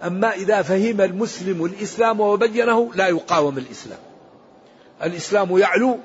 أما 0.05 0.35
إذا 0.35 0.63
فهم 0.63 1.01
المسلم 1.01 1.65
الإسلام 1.65 2.21
وبينه 2.21 2.91
لا 2.95 3.09
يقاوم 3.09 3.59
الإسلام. 3.59 3.99
الإسلام 5.03 5.59
يعلو 5.59 5.99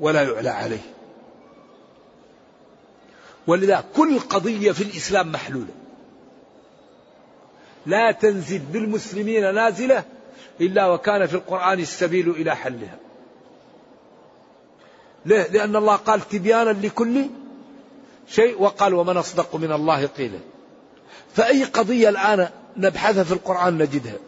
ولا 0.00 0.22
يعلى 0.22 0.48
عليه. 0.48 0.94
ولذا 3.46 3.84
كل 3.96 4.18
قضية 4.18 4.72
في 4.72 4.82
الإسلام 4.82 5.32
محلولة. 5.32 5.79
لا 7.86 8.12
تنزل 8.12 8.58
بالمسلمين 8.58 9.54
نازلة 9.54 10.04
إلا 10.60 10.86
وكان 10.86 11.26
في 11.26 11.34
القرآن 11.34 11.80
السبيل 11.80 12.30
إلى 12.30 12.56
حلها. 12.56 12.96
ليه؟ 15.26 15.42
لأن 15.42 15.76
الله 15.76 15.96
قال 15.96 16.28
تبيانا 16.28 16.70
لكل 16.70 17.26
شيء 18.28 18.62
وقال 18.62 18.94
ومن 18.94 19.16
أصدق 19.16 19.56
من 19.56 19.72
الله 19.72 20.06
قيلا 20.06 20.38
فأي 21.34 21.64
قضية 21.64 22.08
الآن 22.08 22.48
نبحثها 22.76 23.24
في 23.24 23.32
القرآن 23.32 23.78
نجدها؟ 23.78 24.18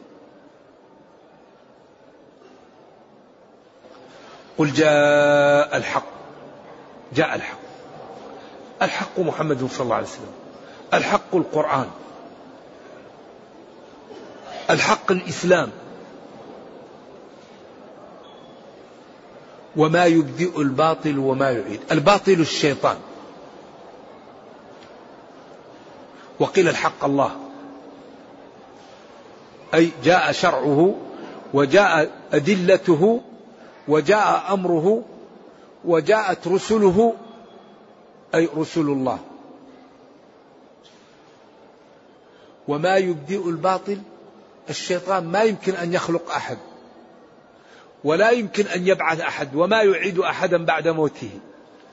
قل 4.58 4.72
جاء 4.72 5.76
الحق. 5.76 6.06
جاء 7.14 7.34
الحق. 7.34 7.58
الحق 8.82 9.18
محمد 9.18 9.68
صلى 9.70 9.84
الله 9.84 9.96
عليه 9.96 10.06
وسلم. 10.06 10.34
الحق 10.94 11.34
القرآن. 11.34 11.90
الحق 14.70 15.12
الإسلام. 15.12 15.70
وما 19.76 20.04
يبدئ 20.04 20.60
الباطل 20.60 21.18
وما 21.18 21.50
يعيد. 21.50 21.80
الباطل 21.92 22.32
الشيطان. 22.32 22.96
وقيل 26.40 26.68
الحق 26.68 27.04
الله. 27.04 27.36
أي 29.74 29.90
جاء 30.04 30.32
شرعه 30.32 30.94
وجاء 31.54 32.10
أدلته 32.32 33.20
وجاء 33.88 34.54
أمره 34.54 35.02
وجاءت 35.84 36.48
رسله. 36.48 37.14
أي 38.34 38.48
رسل 38.56 38.80
الله. 38.80 39.18
وما 42.68 42.96
يبدئ 42.96 43.48
الباطل 43.48 43.98
الشيطان 44.70 45.24
ما 45.24 45.42
يمكن 45.42 45.74
أن 45.74 45.92
يخلق 45.92 46.30
أحد 46.30 46.58
ولا 48.04 48.30
يمكن 48.30 48.66
أن 48.66 48.86
يبعث 48.86 49.20
أحد 49.20 49.54
وما 49.54 49.82
يعيد 49.82 50.18
أحدا 50.18 50.64
بعد 50.64 50.88
موته. 50.88 51.30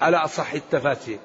على 0.02 0.18
أصح 0.18 0.54
التفاسير 0.54 1.20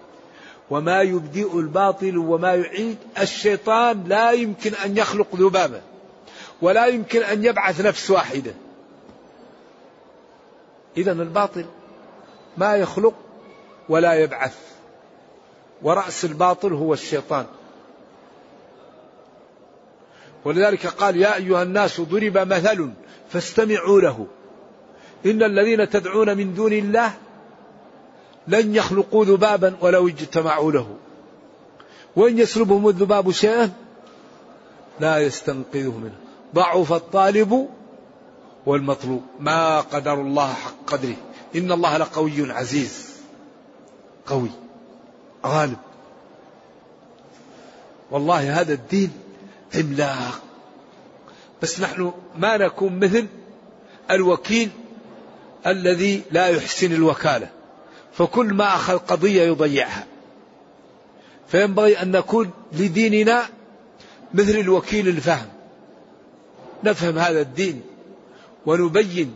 وما 0.71 1.03
يبدئ 1.03 1.59
الباطل 1.59 2.19
وما 2.19 2.55
يعيد 2.55 2.97
الشيطان 3.19 4.05
لا 4.07 4.31
يمكن 4.31 4.75
أن 4.75 4.97
يخلق 4.97 5.27
ذبابة 5.35 5.81
ولا 6.63 6.87
يمكن 6.87 7.23
أن 7.23 7.45
يبعث 7.45 7.81
نفس 7.81 8.11
واحدة. 8.11 8.55
إذا 10.97 11.13
الباطل 11.13 11.67
ما 12.57 12.77
يخلق 12.77 13.15
ولا 13.89 14.15
يبعث 14.15 14.59
ورأس 15.83 16.25
الباطل 16.25 16.73
هو 16.73 16.93
الشيطان. 16.93 17.47
ولذلك 20.45 20.87
قال 20.87 21.17
يا 21.17 21.37
أيها 21.37 21.63
الناس 21.63 22.01
ضرب 22.01 22.39
مثل 22.39 22.91
فاستمعوا 23.29 24.01
له. 24.01 24.27
إن 25.27 25.43
الذين 25.43 25.91
تدعون 25.91 26.37
من 26.37 26.55
دون 26.55 26.73
الله 26.73 27.13
لن 28.49 28.75
يخلقوا 28.75 29.25
ذبابا 29.25 29.77
ولو 29.81 30.09
اجتمعوا 30.09 30.73
له. 30.73 30.97
وإن 32.17 32.39
يسلبهم 32.39 32.89
الذباب 32.89 33.31
شيئا 33.31 33.73
لا 35.01 35.19
يستنقذه 35.19 35.99
منه. 35.99 36.19
ضعف 36.55 36.93
الطالب 36.93 37.69
والمطلوب. 38.67 39.23
ما 39.41 39.81
قدر 39.81 40.15
الله 40.15 40.53
حق 40.53 40.75
قدره. 40.87 41.17
إن 41.57 41.73
الله 41.73 41.97
لقوي 41.97 42.53
عزيز. 42.53 43.15
قوي. 44.27 44.51
غالب. 45.47 45.79
والله 48.11 48.61
هذا 48.61 48.73
الدين 48.73 49.24
عملاق 49.77 50.43
بس 51.63 51.81
نحن 51.81 52.13
ما 52.39 52.57
نكون 52.57 52.99
مثل 52.99 53.27
الوكيل 54.11 54.71
الذي 55.67 56.23
لا 56.31 56.47
يحسن 56.47 56.93
الوكالة. 56.93 57.49
فكل 58.13 58.55
ما 58.55 58.75
أخذ 58.75 58.99
قضية 58.99 59.43
يضيعها. 59.43 60.07
فينبغي 61.49 62.03
أن 62.03 62.11
نكون 62.11 62.51
لديننا 62.73 63.49
مثل 64.35 64.51
الوكيل 64.51 65.09
الفهم. 65.09 65.49
نفهم 66.85 67.19
هذا 67.19 67.41
الدين 67.41 67.83
ونبين 68.67 69.35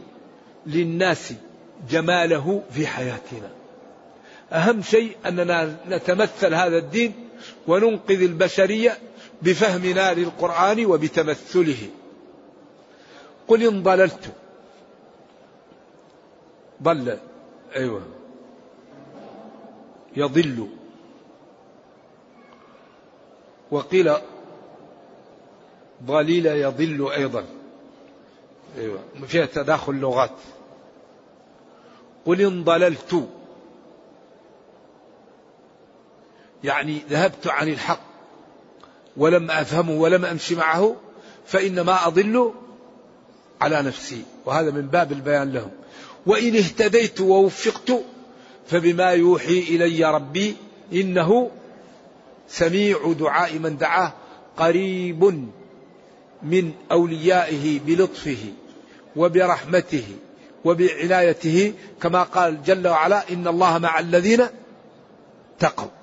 للناس 0.66 1.33
جماله 1.90 2.62
في 2.70 2.87
حياتنا. 2.87 3.51
أهم 4.53 4.83
شيء 4.83 5.16
أننا 5.27 5.77
نتمثل 5.88 6.55
هذا 6.55 6.79
الدين 6.79 7.12
وننقذ 7.66 8.22
البشرية 8.22 8.98
بفهمنا 9.42 10.14
للقرآن 10.14 10.87
وبتمثله. 10.87 11.90
قل 13.48 13.62
إن 13.62 13.83
ضللت. 13.83 14.35
ضل. 16.83 17.18
أيوة. 17.77 18.03
يضل. 20.16 20.68
وقيل 23.70 24.14
ضليل 26.03 26.46
يضل 26.46 27.11
أيضا. 27.12 27.44
أيوة. 28.79 29.01
فيها 29.27 29.46
تداخل 29.46 29.94
لغات. 29.94 30.37
قل 32.27 32.40
إن 32.40 32.64
ضللت. 32.64 33.29
يعني 36.64 36.98
ذهبت 36.98 37.46
عن 37.46 37.68
الحق. 37.68 38.07
ولم 39.18 39.50
أفهمه 39.50 39.92
ولم 39.92 40.24
أمشي 40.24 40.54
معه 40.54 40.96
فإنما 41.46 42.07
أضل 42.07 42.52
على 43.61 43.83
نفسي. 43.83 44.22
وهذا 44.46 44.70
من 44.70 44.87
باب 44.87 45.12
البيان 45.12 45.52
لهم. 45.52 45.70
وإن 46.26 46.57
اهتديت 46.57 47.20
ووفقت 47.20 47.92
فبما 48.66 49.11
يوحي 49.11 49.59
إلي 49.59 50.04
ربي 50.04 50.57
إنه 50.92 51.50
سميع 52.48 53.12
دعاء 53.18 53.59
من 53.59 53.76
دعاه 53.76 54.12
قريب 54.57 55.48
من 56.42 56.72
أوليائه 56.92 57.81
بلطفه 57.87 58.52
وبرحمته 59.16 60.04
وبعنايته 60.64 61.72
كما 62.00 62.22
قال 62.22 62.62
جل 62.62 62.88
وعلا 62.88 63.33
إن 63.33 63.48
الله 63.48 63.78
مع 63.78 63.98
الذين 63.98 64.46
تقوا 65.59 65.97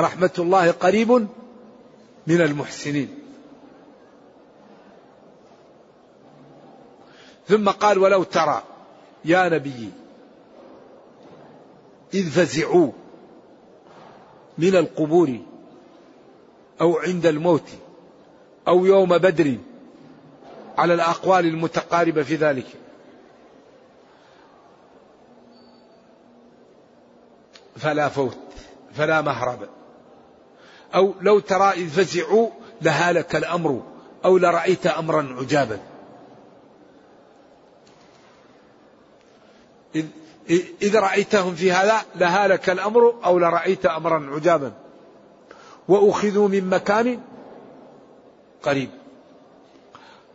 رحمة 0.00 0.30
الله 0.38 0.70
قريب 0.70 1.10
من 2.26 2.40
المحسنين. 2.40 3.18
ثم 7.48 7.68
قال 7.68 7.98
ولو 7.98 8.22
ترى 8.22 8.62
يا 9.24 9.48
نبي 9.48 9.90
إذ 12.14 12.30
فزعوا 12.30 12.92
من 14.58 14.76
القبور 14.76 15.38
أو 16.80 16.98
عند 16.98 17.26
الموت 17.26 17.68
أو 18.68 18.86
يوم 18.86 19.18
بدر 19.18 19.56
على 20.78 20.94
الأقوال 20.94 21.46
المتقاربة 21.46 22.22
في 22.22 22.34
ذلك. 22.34 22.66
فلا 27.76 28.08
فوت 28.08 28.38
فلا 28.94 29.20
مهرب. 29.20 29.68
أو 30.94 31.14
لو 31.20 31.38
ترى 31.38 31.70
إذ 31.70 31.88
فزعوا 31.88 32.48
لهالك 32.82 33.36
الأمر 33.36 33.82
أو 34.24 34.38
لرأيت 34.38 34.86
أمرا 34.86 35.36
عجابا. 35.40 35.78
إذ, 40.82 40.96
رأيتهم 40.96 41.54
في 41.54 41.72
هذا 41.72 42.02
لهالك 42.14 42.70
الأمر 42.70 43.14
أو 43.24 43.38
لرأيت 43.38 43.86
أمرا 43.86 44.30
عجابا. 44.34 44.72
وأخذوا 45.88 46.48
من 46.48 46.70
مكان 46.70 47.20
قريب. 48.62 48.90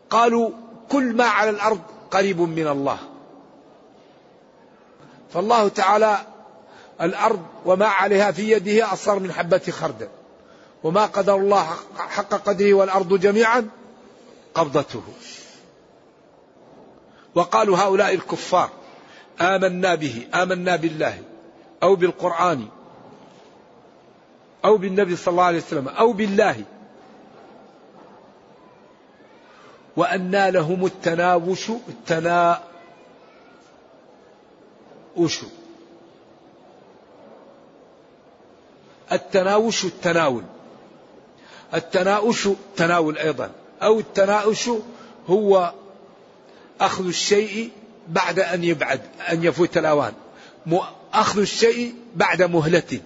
قالوا 0.09 0.49
كل 0.91 1.15
ما 1.15 1.23
على 1.23 1.49
الأرض 1.49 1.81
قريب 2.11 2.41
من 2.41 2.67
الله. 2.67 2.97
فالله 5.33 5.67
تعالى 5.67 6.17
الأرض 7.01 7.45
وما 7.65 7.85
عليها 7.85 8.31
في 8.31 8.51
يده 8.51 8.93
أصغر 8.93 9.19
من 9.19 9.31
حبة 9.31 9.71
خردل. 9.71 10.07
وما 10.85 11.05
قدر 11.05 11.35
الله 11.35 11.67
حق 11.97 12.29
قدره 12.29 12.73
والأرض 12.73 13.19
جميعا 13.19 13.69
قبضته. 14.53 15.03
وقالوا 17.35 17.77
هؤلاء 17.77 18.13
الكفار 18.13 18.69
آمنا 19.41 19.95
به 19.95 20.27
آمنا 20.33 20.75
بالله 20.75 21.23
أو 21.83 21.95
بالقرآن 21.95 22.67
أو 24.65 24.77
بالنبي 24.77 25.15
صلى 25.15 25.31
الله 25.31 25.43
عليه 25.43 25.57
وسلم 25.57 25.87
أو 25.87 26.13
بالله. 26.13 26.63
وأنى 29.97 30.51
لهم 30.51 30.85
التناوش 30.85 31.69
التناوش. 31.69 32.59
التناوش 39.11 39.85
التناول. 39.85 40.43
التناوش 41.75 42.49
تناول 42.75 43.17
أيضا 43.17 43.51
أو 43.81 43.99
التناوش 43.99 44.69
هو 45.27 45.73
أخذ 46.81 47.07
الشيء 47.07 47.71
بعد 48.07 48.39
أن 48.39 48.63
يبعد 48.63 49.01
أن 49.31 49.43
يفوت 49.43 49.77
الأوان. 49.77 50.13
أخذ 51.13 51.39
الشيء 51.39 51.95
بعد 52.15 52.41
مهلة 52.41 52.99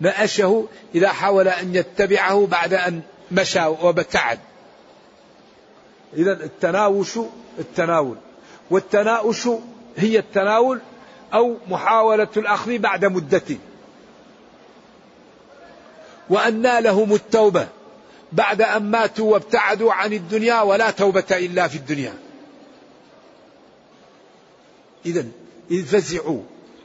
نأشه 0.00 0.66
إذا 0.94 1.08
حاول 1.08 1.48
أن 1.48 1.74
يتبعه 1.74 2.46
بعد 2.46 2.74
أن 2.74 3.02
مشى 3.32 3.66
وابتعد 3.66 4.38
إذا 6.16 6.32
التناوش 6.32 7.18
التناول. 7.58 8.16
والتناوش 8.70 9.48
هي 9.96 10.18
التناول 10.18 10.80
أو 11.34 11.56
محاولة 11.68 12.28
الأخذ 12.36 12.78
بعد 12.78 13.04
مدة 13.04 13.42
وأنى 16.30 16.80
لهم 16.80 17.14
التوبة. 17.14 17.68
بعد 18.32 18.62
أن 18.62 18.82
ماتوا 18.90 19.32
وابتعدوا 19.32 19.92
عن 19.92 20.12
الدنيا 20.12 20.60
ولا 20.60 20.90
توبة 20.90 21.24
إلا 21.32 21.68
في 21.68 21.76
الدنيا. 21.76 22.14
إذا 25.06 25.26
إذ 25.70 25.84
فزعوا 25.84 26.40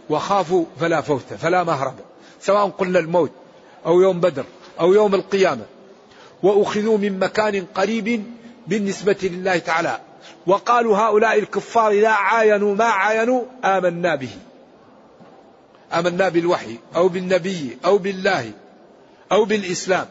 وخافوا 0.10 0.66
فلا 0.80 1.02
فوت 1.02 1.34
فلا 1.34 1.64
مهرب. 1.64 1.96
سواء 2.42 2.70
قلنا 2.70 3.00
الموت 3.00 3.32
أو 3.86 4.02
يوم 4.02 4.20
بدر 4.20 4.46
أو 4.80 4.94
يوم 4.94 5.16
القيامة. 5.16 5.66
وأخذوا 6.44 6.98
من 6.98 7.20
مكان 7.20 7.66
قريب 7.76 8.24
بالنسبة 8.68 9.18
لله 9.24 9.58
تعالى. 9.58 10.00
وقالوا 10.48 10.98
هؤلاء 10.98 11.40
الكفار 11.40 11.92
إذا 11.92 12.10
عاينوا 12.10 12.76
ما 12.76 12.86
عاينوا 12.86 13.44
آمنا 13.64 14.16
به. 14.16 14.38
آمنا 15.94 16.30
بالوحي 16.30 16.78
أو 16.96 17.08
بالنبي 17.08 17.78
أو 17.86 17.98
بالله. 17.98 18.52
أو 19.32 19.46
بالإسلام 19.46 20.08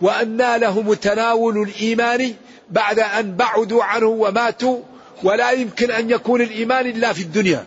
وأنى 0.00 0.58
لهم 0.58 0.94
تناول 0.94 1.62
الإيمان 1.62 2.34
بعد 2.70 2.98
أن 2.98 3.36
بعدوا 3.36 3.84
عنه 3.84 4.06
وماتوا 4.06 4.80
ولا 5.22 5.50
يمكن 5.50 5.90
أن 5.90 6.10
يكون 6.10 6.40
الإيمان 6.40 6.86
إلا 6.86 7.12
في 7.12 7.22
الدنيا. 7.22 7.64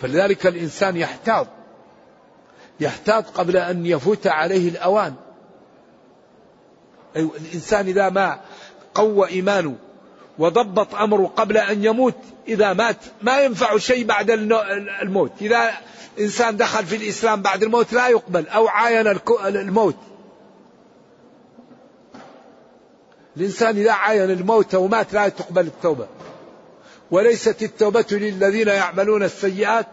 فلذلك 0.00 0.46
الإنسان 0.46 0.96
يحتاط 0.96 1.46
يحتاط 2.80 3.24
قبل 3.30 3.56
أن 3.56 3.86
يفوت 3.86 4.26
عليه 4.26 4.68
الأوان. 4.68 5.14
الإنسان 7.16 7.86
إذا 7.86 8.08
ما 8.08 8.40
قوى 8.94 9.28
إيمانه 9.28 9.76
وضبط 10.38 10.94
أمره 10.94 11.32
قبل 11.36 11.56
أن 11.56 11.84
يموت. 11.84 12.14
إذا 12.48 12.72
مات 12.72 12.96
ما 13.22 13.40
ينفع 13.40 13.78
شيء 13.78 14.06
بعد 14.06 14.30
الموت. 15.02 15.32
إذا 15.40 15.70
إنسان 16.20 16.56
دخل 16.56 16.86
في 16.86 16.96
الإسلام 16.96 17.42
بعد 17.42 17.62
الموت 17.62 17.92
لا 17.92 18.08
يقبل 18.08 18.48
أو 18.48 18.68
عاين 18.68 19.18
الموت. 19.40 19.96
الإنسان 23.36 23.76
إذا 23.76 23.92
عاين 23.92 24.30
الموت 24.30 24.74
ومات 24.74 25.12
لا 25.12 25.28
تقبل 25.28 25.66
التوبة. 25.66 26.06
وليست 27.10 27.62
التوبة 27.62 28.06
للذين 28.10 28.68
يعملون 28.68 29.22
السيئات 29.22 29.86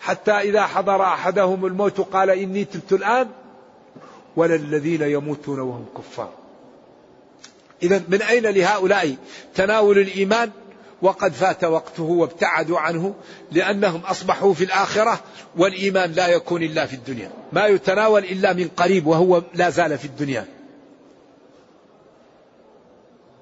حتى 0.00 0.32
إذا 0.32 0.66
حضر 0.66 1.02
أحدهم 1.02 1.66
الموت 1.66 2.00
قال 2.00 2.30
إني 2.30 2.64
تبت 2.64 2.92
الآن 2.92 3.28
ولا 4.36 4.54
الذين 4.54 5.02
يموتون 5.02 5.60
وهم 5.60 5.86
كفار. 5.98 6.41
إذا 7.82 8.02
من 8.08 8.22
أين 8.22 8.46
لهؤلاء 8.46 9.16
تناول 9.54 9.98
الإيمان 9.98 10.50
وقد 11.02 11.32
فات 11.32 11.64
وقته 11.64 12.02
وابتعدوا 12.02 12.78
عنه 12.78 13.14
لأنهم 13.52 14.00
أصبحوا 14.00 14.54
في 14.54 14.64
الآخرة 14.64 15.20
والإيمان 15.56 16.12
لا 16.12 16.28
يكون 16.28 16.62
إلا 16.62 16.86
في 16.86 16.94
الدنيا. 16.94 17.30
ما 17.52 17.66
يتناول 17.66 18.24
إلا 18.24 18.52
من 18.52 18.68
قريب 18.76 19.06
وهو 19.06 19.42
لا 19.54 19.70
زال 19.70 19.98
في 19.98 20.04
الدنيا. 20.04 20.46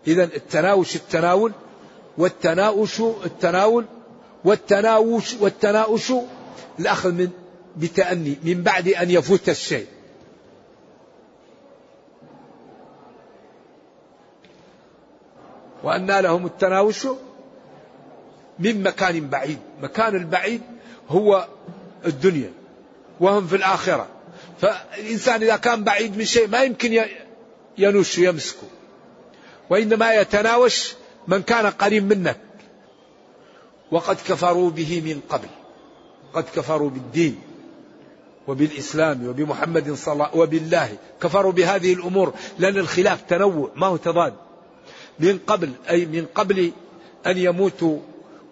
إذا 0.07 0.25
التناوش 0.25 0.97
التناول 0.97 1.53
والتناوش 2.19 3.01
التناول 3.01 3.85
والتناوش 4.45 5.35
والتناوش 5.35 6.13
الأخذ 6.79 7.13
من 7.13 7.29
بتأني 7.77 8.37
من 8.43 8.63
بعد 8.63 8.89
أن 8.89 9.11
يفوت 9.11 9.49
الشيء. 9.49 9.87
وأن 15.83 16.11
لهم 16.11 16.47
التناوش 16.47 17.07
من 18.59 18.83
مكان 18.83 19.29
بعيد. 19.29 19.59
مكان 19.83 20.17
البعيد 20.17 20.63
هو 21.09 21.47
الدنيا 22.07 22.53
وهم 23.21 23.47
في 23.47 23.57
الآخرة. 23.57 24.07
فالإنسان 24.61 25.43
إذا 25.43 25.57
كان 25.57 25.85
بعيد 25.85 26.19
من 26.19 26.25
شيء 26.25 26.49
ما 26.49 26.63
يمكن 26.63 27.05
ينوش 27.79 28.19
يمسكه 28.19 28.67
وإنما 29.71 30.15
يتناوش 30.15 30.95
من 31.29 31.43
كان 31.43 31.67
قريب 31.67 32.13
منك. 32.13 32.41
وقد 33.91 34.17
كفروا 34.29 34.71
به 34.71 35.03
من 35.05 35.21
قبل. 35.29 35.49
قد 36.35 36.45
كفروا 36.55 36.91
بالدين 36.91 37.41
وبالإسلام 38.49 39.29
وبمحمد 39.29 39.95
صلى 39.95 40.13
الله 40.13 40.37
وبالله. 40.37 40.97
كفروا 41.23 41.53
بهذه 41.53 41.93
الأمور 41.93 42.35
لأن 42.59 42.79
الخلاف 42.79 43.23
تنوع 43.23 43.71
ما 43.77 43.87
هو 43.87 43.97
تضاد. 43.97 44.35
من 45.21 45.39
قبل 45.47 45.73
أي 45.91 46.07
من 46.07 46.27
قبل 46.35 46.73
أن 47.27 47.39
يموتوا 47.39 47.99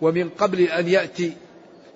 ومن 0.00 0.28
قبل 0.28 0.60
أن 0.60 0.88
يأتي 0.88 1.36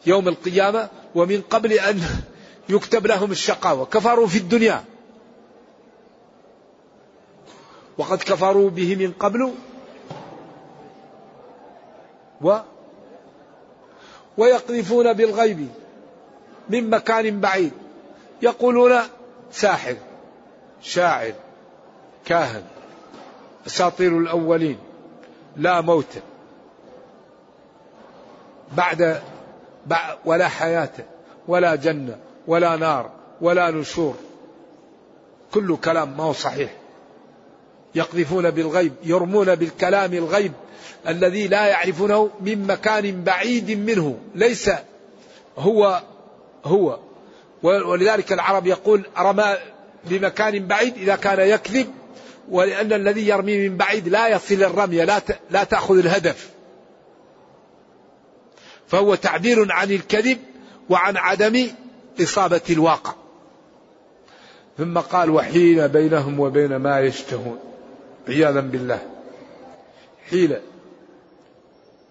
يوم 0.06 0.28
القيامة 0.28 0.88
ومن 1.14 1.42
قبل 1.50 1.72
أن 1.72 2.00
يكتب 2.68 3.06
لهم 3.06 3.30
الشقاوة. 3.30 3.84
كفروا 3.84 4.26
في 4.26 4.38
الدنيا. 4.38 4.84
وقد 7.98 8.18
كفروا 8.18 8.70
به 8.70 8.96
من 8.96 9.12
قبل 9.12 9.52
و 12.40 12.58
ويقذفون 14.38 15.12
بالغيب 15.12 15.68
من 16.68 16.90
مكان 16.90 17.40
بعيد. 17.40 17.72
يقولون 18.42 18.98
ساحر 19.50 19.96
شاعر 20.82 21.32
كاهن. 22.24 22.71
أساطير 23.66 24.18
الأولين. 24.18 24.78
لا 25.56 25.80
موت. 25.80 26.06
بعد 28.76 29.20
ولا 30.24 30.48
حياة 30.48 30.92
ولا 31.48 31.74
جنة 31.74 32.18
ولا 32.46 32.76
نار 32.76 33.10
ولا 33.40 33.70
نشور. 33.70 34.14
كل 35.54 35.76
كلام 35.76 36.16
ما 36.16 36.24
هو 36.24 36.32
صحيح. 36.32 36.70
يقذفون 37.94 38.50
بالغيب 38.50 38.92
يرمون 39.04 39.54
بالكلام 39.54 40.12
الغيب 40.14 40.52
الذي 41.08 41.48
لا 41.48 41.66
يعرفونه 41.66 42.30
من 42.40 42.66
مكان 42.66 43.24
بعيد 43.24 43.70
منه. 43.70 44.18
ليس 44.34 44.70
هو 45.58 46.02
هو. 46.64 46.98
ولذلك 47.62 48.32
العرب 48.32 48.66
يقول 48.66 49.06
رمى 49.18 49.54
بمكان 50.04 50.66
بعيد 50.66 50.96
إذا 50.96 51.16
كان 51.16 51.48
يكذب 51.48 51.86
ولأن 52.50 52.92
الذي 52.92 53.28
يرمي 53.28 53.68
من 53.68 53.76
بعيد 53.76 54.08
لا 54.08 54.28
يصل 54.28 54.54
الرمية 54.54 55.04
لا 55.04 55.22
لا 55.50 55.64
تأخذ 55.64 55.98
الهدف. 55.98 56.50
فهو 58.86 59.14
تعبير 59.14 59.72
عن 59.72 59.90
الكذب 59.90 60.38
وعن 60.90 61.16
عدم 61.16 61.68
إصابة 62.22 62.60
الواقع. 62.70 63.14
ثم 64.78 64.98
قال 64.98 65.30
وحين 65.30 65.86
بينهم 65.86 66.40
وبين 66.40 66.76
ما 66.76 67.00
يشتهون. 67.00 67.58
عياذا 68.28 68.60
بالله. 68.60 68.98
حيلة 70.30 70.60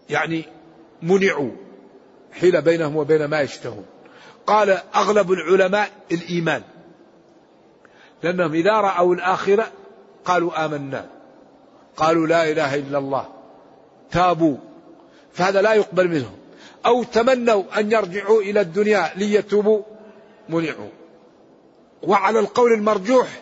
يعني 0.09 0.45
منعوا. 1.01 1.51
حيلة 2.31 2.59
بينهم 2.59 2.95
وبين 2.95 3.25
ما 3.25 3.41
يشتهون. 3.41 3.85
قال 4.47 4.69
أغلب 4.95 5.31
العلماء 5.31 5.89
الإيمان. 6.11 6.61
لأنهم 8.23 8.53
إذا 8.53 8.71
رأوا 8.71 9.15
الآخرة 9.15 9.71
قالوا 10.25 10.65
آمنا. 10.65 11.05
قالوا 11.97 12.27
لا 12.27 12.51
إله 12.51 12.75
إلا 12.75 12.97
الله. 12.97 13.25
تابوا. 14.11 14.57
فهذا 15.33 15.61
لا 15.61 15.73
يقبل 15.73 16.07
منهم. 16.07 16.31
أو 16.85 17.03
تمنوا 17.03 17.63
أن 17.79 17.91
يرجعوا 17.91 18.41
إلى 18.41 18.61
الدنيا 18.61 19.11
ليتوبوا. 19.15 19.81
منعوا. 20.49 20.89
وعلى 22.03 22.39
القول 22.39 22.73
المرجوح 22.73 23.41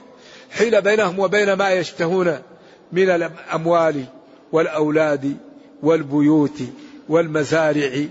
حيل 0.51 0.81
بينهم 0.81 1.19
وبين 1.19 1.53
ما 1.53 1.71
يشتهون 1.71 2.39
من 2.91 3.09
الأموال 3.09 4.05
والأولاد 4.51 5.37
والبيوت 5.83 6.59
والمزارع 7.09 8.05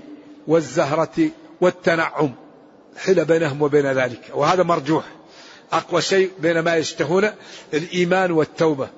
والزهرة 0.47 1.31
والتنعم. 1.61 2.31
حيل 2.97 3.25
بينهم 3.25 3.63
وبين 3.63 3.87
ذلك. 3.87 4.21
وهذا 4.35 4.63
مرجوح. 4.63 5.18
أقوى 5.73 6.03
شيء 6.03 6.31
بين 6.39 6.59
ما 6.61 6.77
يشتهون 6.77 7.31
الإيمان 7.75 8.31
والتوبة 8.31 8.89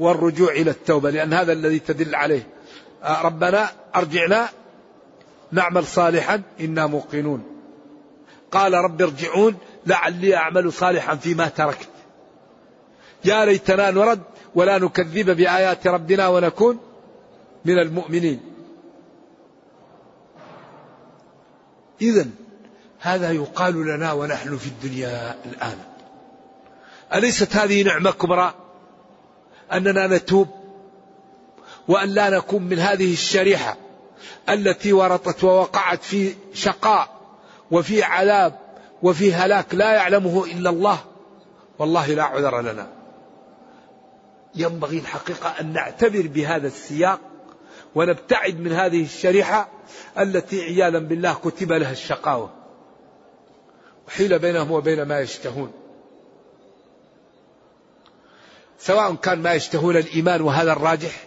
والرجوع 0.00 0.52
إلى 0.52 0.70
التوبة 0.70 1.10
لأن 1.10 1.32
هذا 1.32 1.52
الذي 1.52 1.78
تدل 1.78 2.14
عليه. 2.14 2.46
آه، 3.02 3.22
ربنا 3.22 3.70
أرجعنا 3.96 4.48
نعمل 5.52 5.86
صالحا 5.86 6.42
إنا 6.60 6.86
موقنون. 6.86 7.42
قال 8.50 8.74
رب 8.74 9.02
ارجعون 9.02 9.56
لعلي 9.86 10.36
أعمل 10.36 10.72
صالحا 10.72 11.16
فيما 11.16 11.48
تركت. 11.48 11.88
يا 13.24 13.44
ليتنا 13.44 13.90
نرد 13.90 14.22
ولا 14.54 14.78
نكذب 14.78 15.30
بآيات 15.30 15.86
ربنا 15.86 16.28
ونكون 16.28 16.78
من 17.64 17.78
المؤمنين. 17.78 18.40
إذا 22.02 22.26
هذا 23.00 23.32
يقال 23.32 23.86
لنا 23.86 24.12
ونحن 24.12 24.56
في 24.56 24.66
الدنيا 24.66 25.36
الآن. 25.46 25.91
أليست 27.14 27.56
هذه 27.56 27.82
نعمة 27.82 28.10
كبرى؟ 28.10 28.54
أننا 29.72 30.06
نتوب 30.06 30.48
وأن 31.88 32.08
لا 32.08 32.30
نكون 32.30 32.62
من 32.62 32.78
هذه 32.78 33.12
الشريحة 33.12 33.76
التي 34.48 34.92
ورطت 34.92 35.44
ووقعت 35.44 36.02
في 36.02 36.34
شقاء 36.54 37.08
وفي 37.70 38.02
عذاب 38.02 38.58
وفي 39.02 39.34
هلاك 39.34 39.74
لا 39.74 39.92
يعلمه 39.92 40.44
إلا 40.44 40.70
الله. 40.70 40.98
والله 41.78 42.06
لا 42.06 42.22
عذر 42.22 42.60
لنا. 42.60 42.88
ينبغي 44.54 44.98
الحقيقة 44.98 45.54
أن 45.60 45.72
نعتبر 45.72 46.26
بهذا 46.26 46.66
السياق 46.66 47.20
ونبتعد 47.94 48.60
من 48.60 48.72
هذه 48.72 49.04
الشريحة 49.04 49.68
التي 50.18 50.62
عياذا 50.62 50.98
بالله 50.98 51.34
كتب 51.34 51.72
لها 51.72 51.92
الشقاوة. 51.92 52.50
وحيل 54.08 54.38
بينهم 54.38 54.70
وبين 54.70 55.02
ما 55.02 55.20
يشتهون. 55.20 55.81
سواء 58.82 59.14
كان 59.14 59.38
ما 59.38 59.52
يشتهون 59.52 59.96
الإيمان 59.96 60.40
وهذا 60.40 60.72
الراجح 60.72 61.26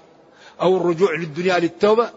أو 0.61 0.77
الرجوع 0.77 1.15
للدنيا 1.15 1.59
للتوبة 1.59 2.09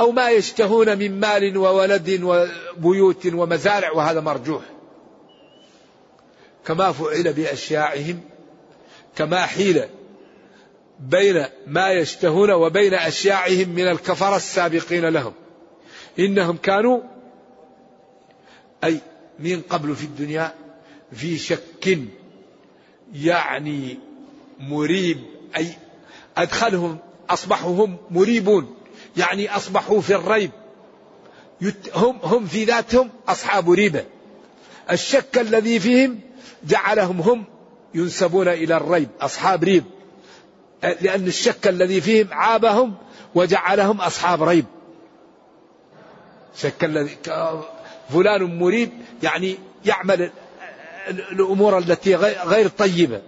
أو 0.00 0.12
ما 0.12 0.30
يشتهون 0.30 0.98
من 0.98 1.20
مال 1.20 1.56
وولد 1.56 2.20
وبيوت 2.22 3.26
ومزارع 3.26 3.92
وهذا 3.92 4.20
مرجوح. 4.20 4.62
كما 6.66 6.92
فعل 6.92 7.32
بأشياعهم 7.32 8.20
كما 9.16 9.46
حيل 9.46 9.84
بين 11.00 11.44
ما 11.66 11.90
يشتهون 11.90 12.50
وبين 12.50 12.94
أشياعهم 12.94 13.68
من 13.68 13.88
الكفرة 13.88 14.36
السابقين 14.36 15.04
لهم. 15.04 15.32
إنهم 16.18 16.56
كانوا 16.56 17.00
أي 18.84 19.00
من 19.38 19.60
قبل 19.60 19.96
في 19.96 20.04
الدنيا 20.04 20.54
في 21.12 21.38
شك 21.38 21.98
يعني 23.12 24.09
مريب 24.60 25.18
أي 25.56 25.68
أدخلهم 26.36 26.98
أصبحوا 27.30 27.84
هم 27.84 27.96
مريبون 28.10 28.74
يعني 29.16 29.56
أصبحوا 29.56 30.00
في 30.00 30.14
الريب. 30.14 30.50
هم 31.94 32.18
هم 32.22 32.46
في 32.46 32.64
ذاتهم 32.64 33.10
أصحاب 33.28 33.70
ريبة. 33.70 34.04
الشك 34.90 35.38
الذي 35.38 35.80
فيهم 35.80 36.20
جعلهم 36.64 37.20
هم 37.20 37.44
ينسبون 37.94 38.48
إلى 38.48 38.76
الريب 38.76 39.08
أصحاب 39.20 39.64
ريب. 39.64 39.84
لأن 40.82 41.26
الشك 41.26 41.68
الذي 41.68 42.00
فيهم 42.00 42.28
عابهم 42.30 42.94
وجعلهم 43.34 44.00
أصحاب 44.00 44.42
ريب. 44.42 44.64
شك 46.56 46.84
الذي 46.84 47.16
فلان 48.10 48.58
مريب 48.58 48.90
يعني 49.22 49.58
يعمل 49.84 50.30
الأمور 51.08 51.78
التي 51.78 52.14
غير 52.14 52.68
طيبة. 52.68 53.22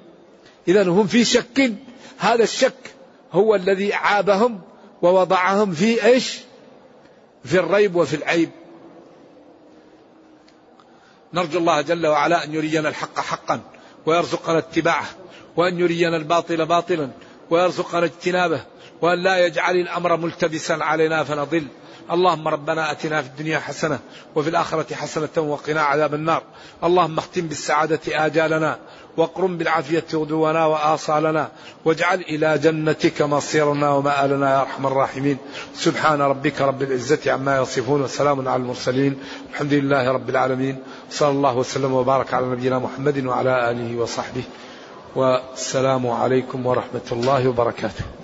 إذا 0.69 0.89
هم 0.89 1.07
في 1.07 1.25
شك 1.25 1.73
هذا 2.19 2.43
الشك 2.43 2.95
هو 3.33 3.55
الذي 3.55 3.93
عابهم 3.93 4.61
ووضعهم 5.03 5.73
في 5.73 6.05
إيش؟ 6.05 6.39
في 7.45 7.59
الريب 7.59 7.97
وفي 7.97 8.17
العيب. 8.17 8.51
نرجو 11.35 11.59
الله 11.59 11.81
جل 11.81 12.07
وعلا 12.07 12.45
أن 12.45 12.55
يرينا 12.55 12.89
الحق 12.89 13.21
حقا 13.21 13.61
ويرزقنا 14.07 14.59
اتباعه 14.59 15.07
وأن 15.57 15.79
يرينا 15.79 16.17
الباطل 16.17 16.67
باطلا 16.67 17.11
ويرزقنا 17.51 18.05
اجتنابه 18.05 18.65
وأن 19.01 19.23
لا 19.23 19.47
يجعل 19.47 19.77
الأمر 19.77 20.17
ملتبسا 20.17 20.73
علينا 20.73 21.25
فنضل. 21.25 21.67
اللهم 22.11 22.49
ربنا 22.49 22.91
آتنا 22.91 23.23
في 23.23 23.29
الدنيا 23.29 23.59
حسنة 23.59 23.99
وفي 24.35 24.49
الآخرة 24.49 24.95
حسنة 24.95 25.37
وقنا 25.37 25.83
عذاب 25.83 26.15
النار. 26.15 26.43
اللهم 26.85 27.19
اختم 27.19 27.41
بالسعادة 27.41 28.01
آجالنا 28.09 28.79
واقرم 29.17 29.59
بالعافية 29.59 30.05
غدونا 30.15 30.67
وآصالنا 30.67 31.49
واجعل 31.85 32.21
إلى 32.21 32.59
جنتك 32.59 33.23
مصيرنا 33.23 33.91
ومآلنا 33.91 34.51
يا 34.51 34.61
أرحم 34.61 34.87
الراحمين. 34.87 35.39
سبحان 35.75 36.21
ربك 36.21 36.61
رب 36.61 36.83
العزة 36.83 37.33
عما 37.33 37.59
يصفون 37.59 38.03
وسلام 38.03 38.49
على 38.49 38.63
المرسلين. 38.63 39.19
الحمد 39.51 39.73
لله 39.73 40.13
رب 40.13 40.31
العالمين. 40.31 40.83
صلى 41.11 41.31
الله 41.31 41.57
وسلم 41.57 41.93
وبارك 41.93 42.35
على 42.35 42.47
نبينا 42.47 42.79
محمد 42.79 43.27
وعلى 43.27 43.71
آله 43.71 43.97
وصحبه. 43.97 44.45
والسلام 45.17 46.11
عليكم 46.11 46.67
ورحمة 46.67 47.09
الله 47.13 47.49
وبركاته. 47.49 48.22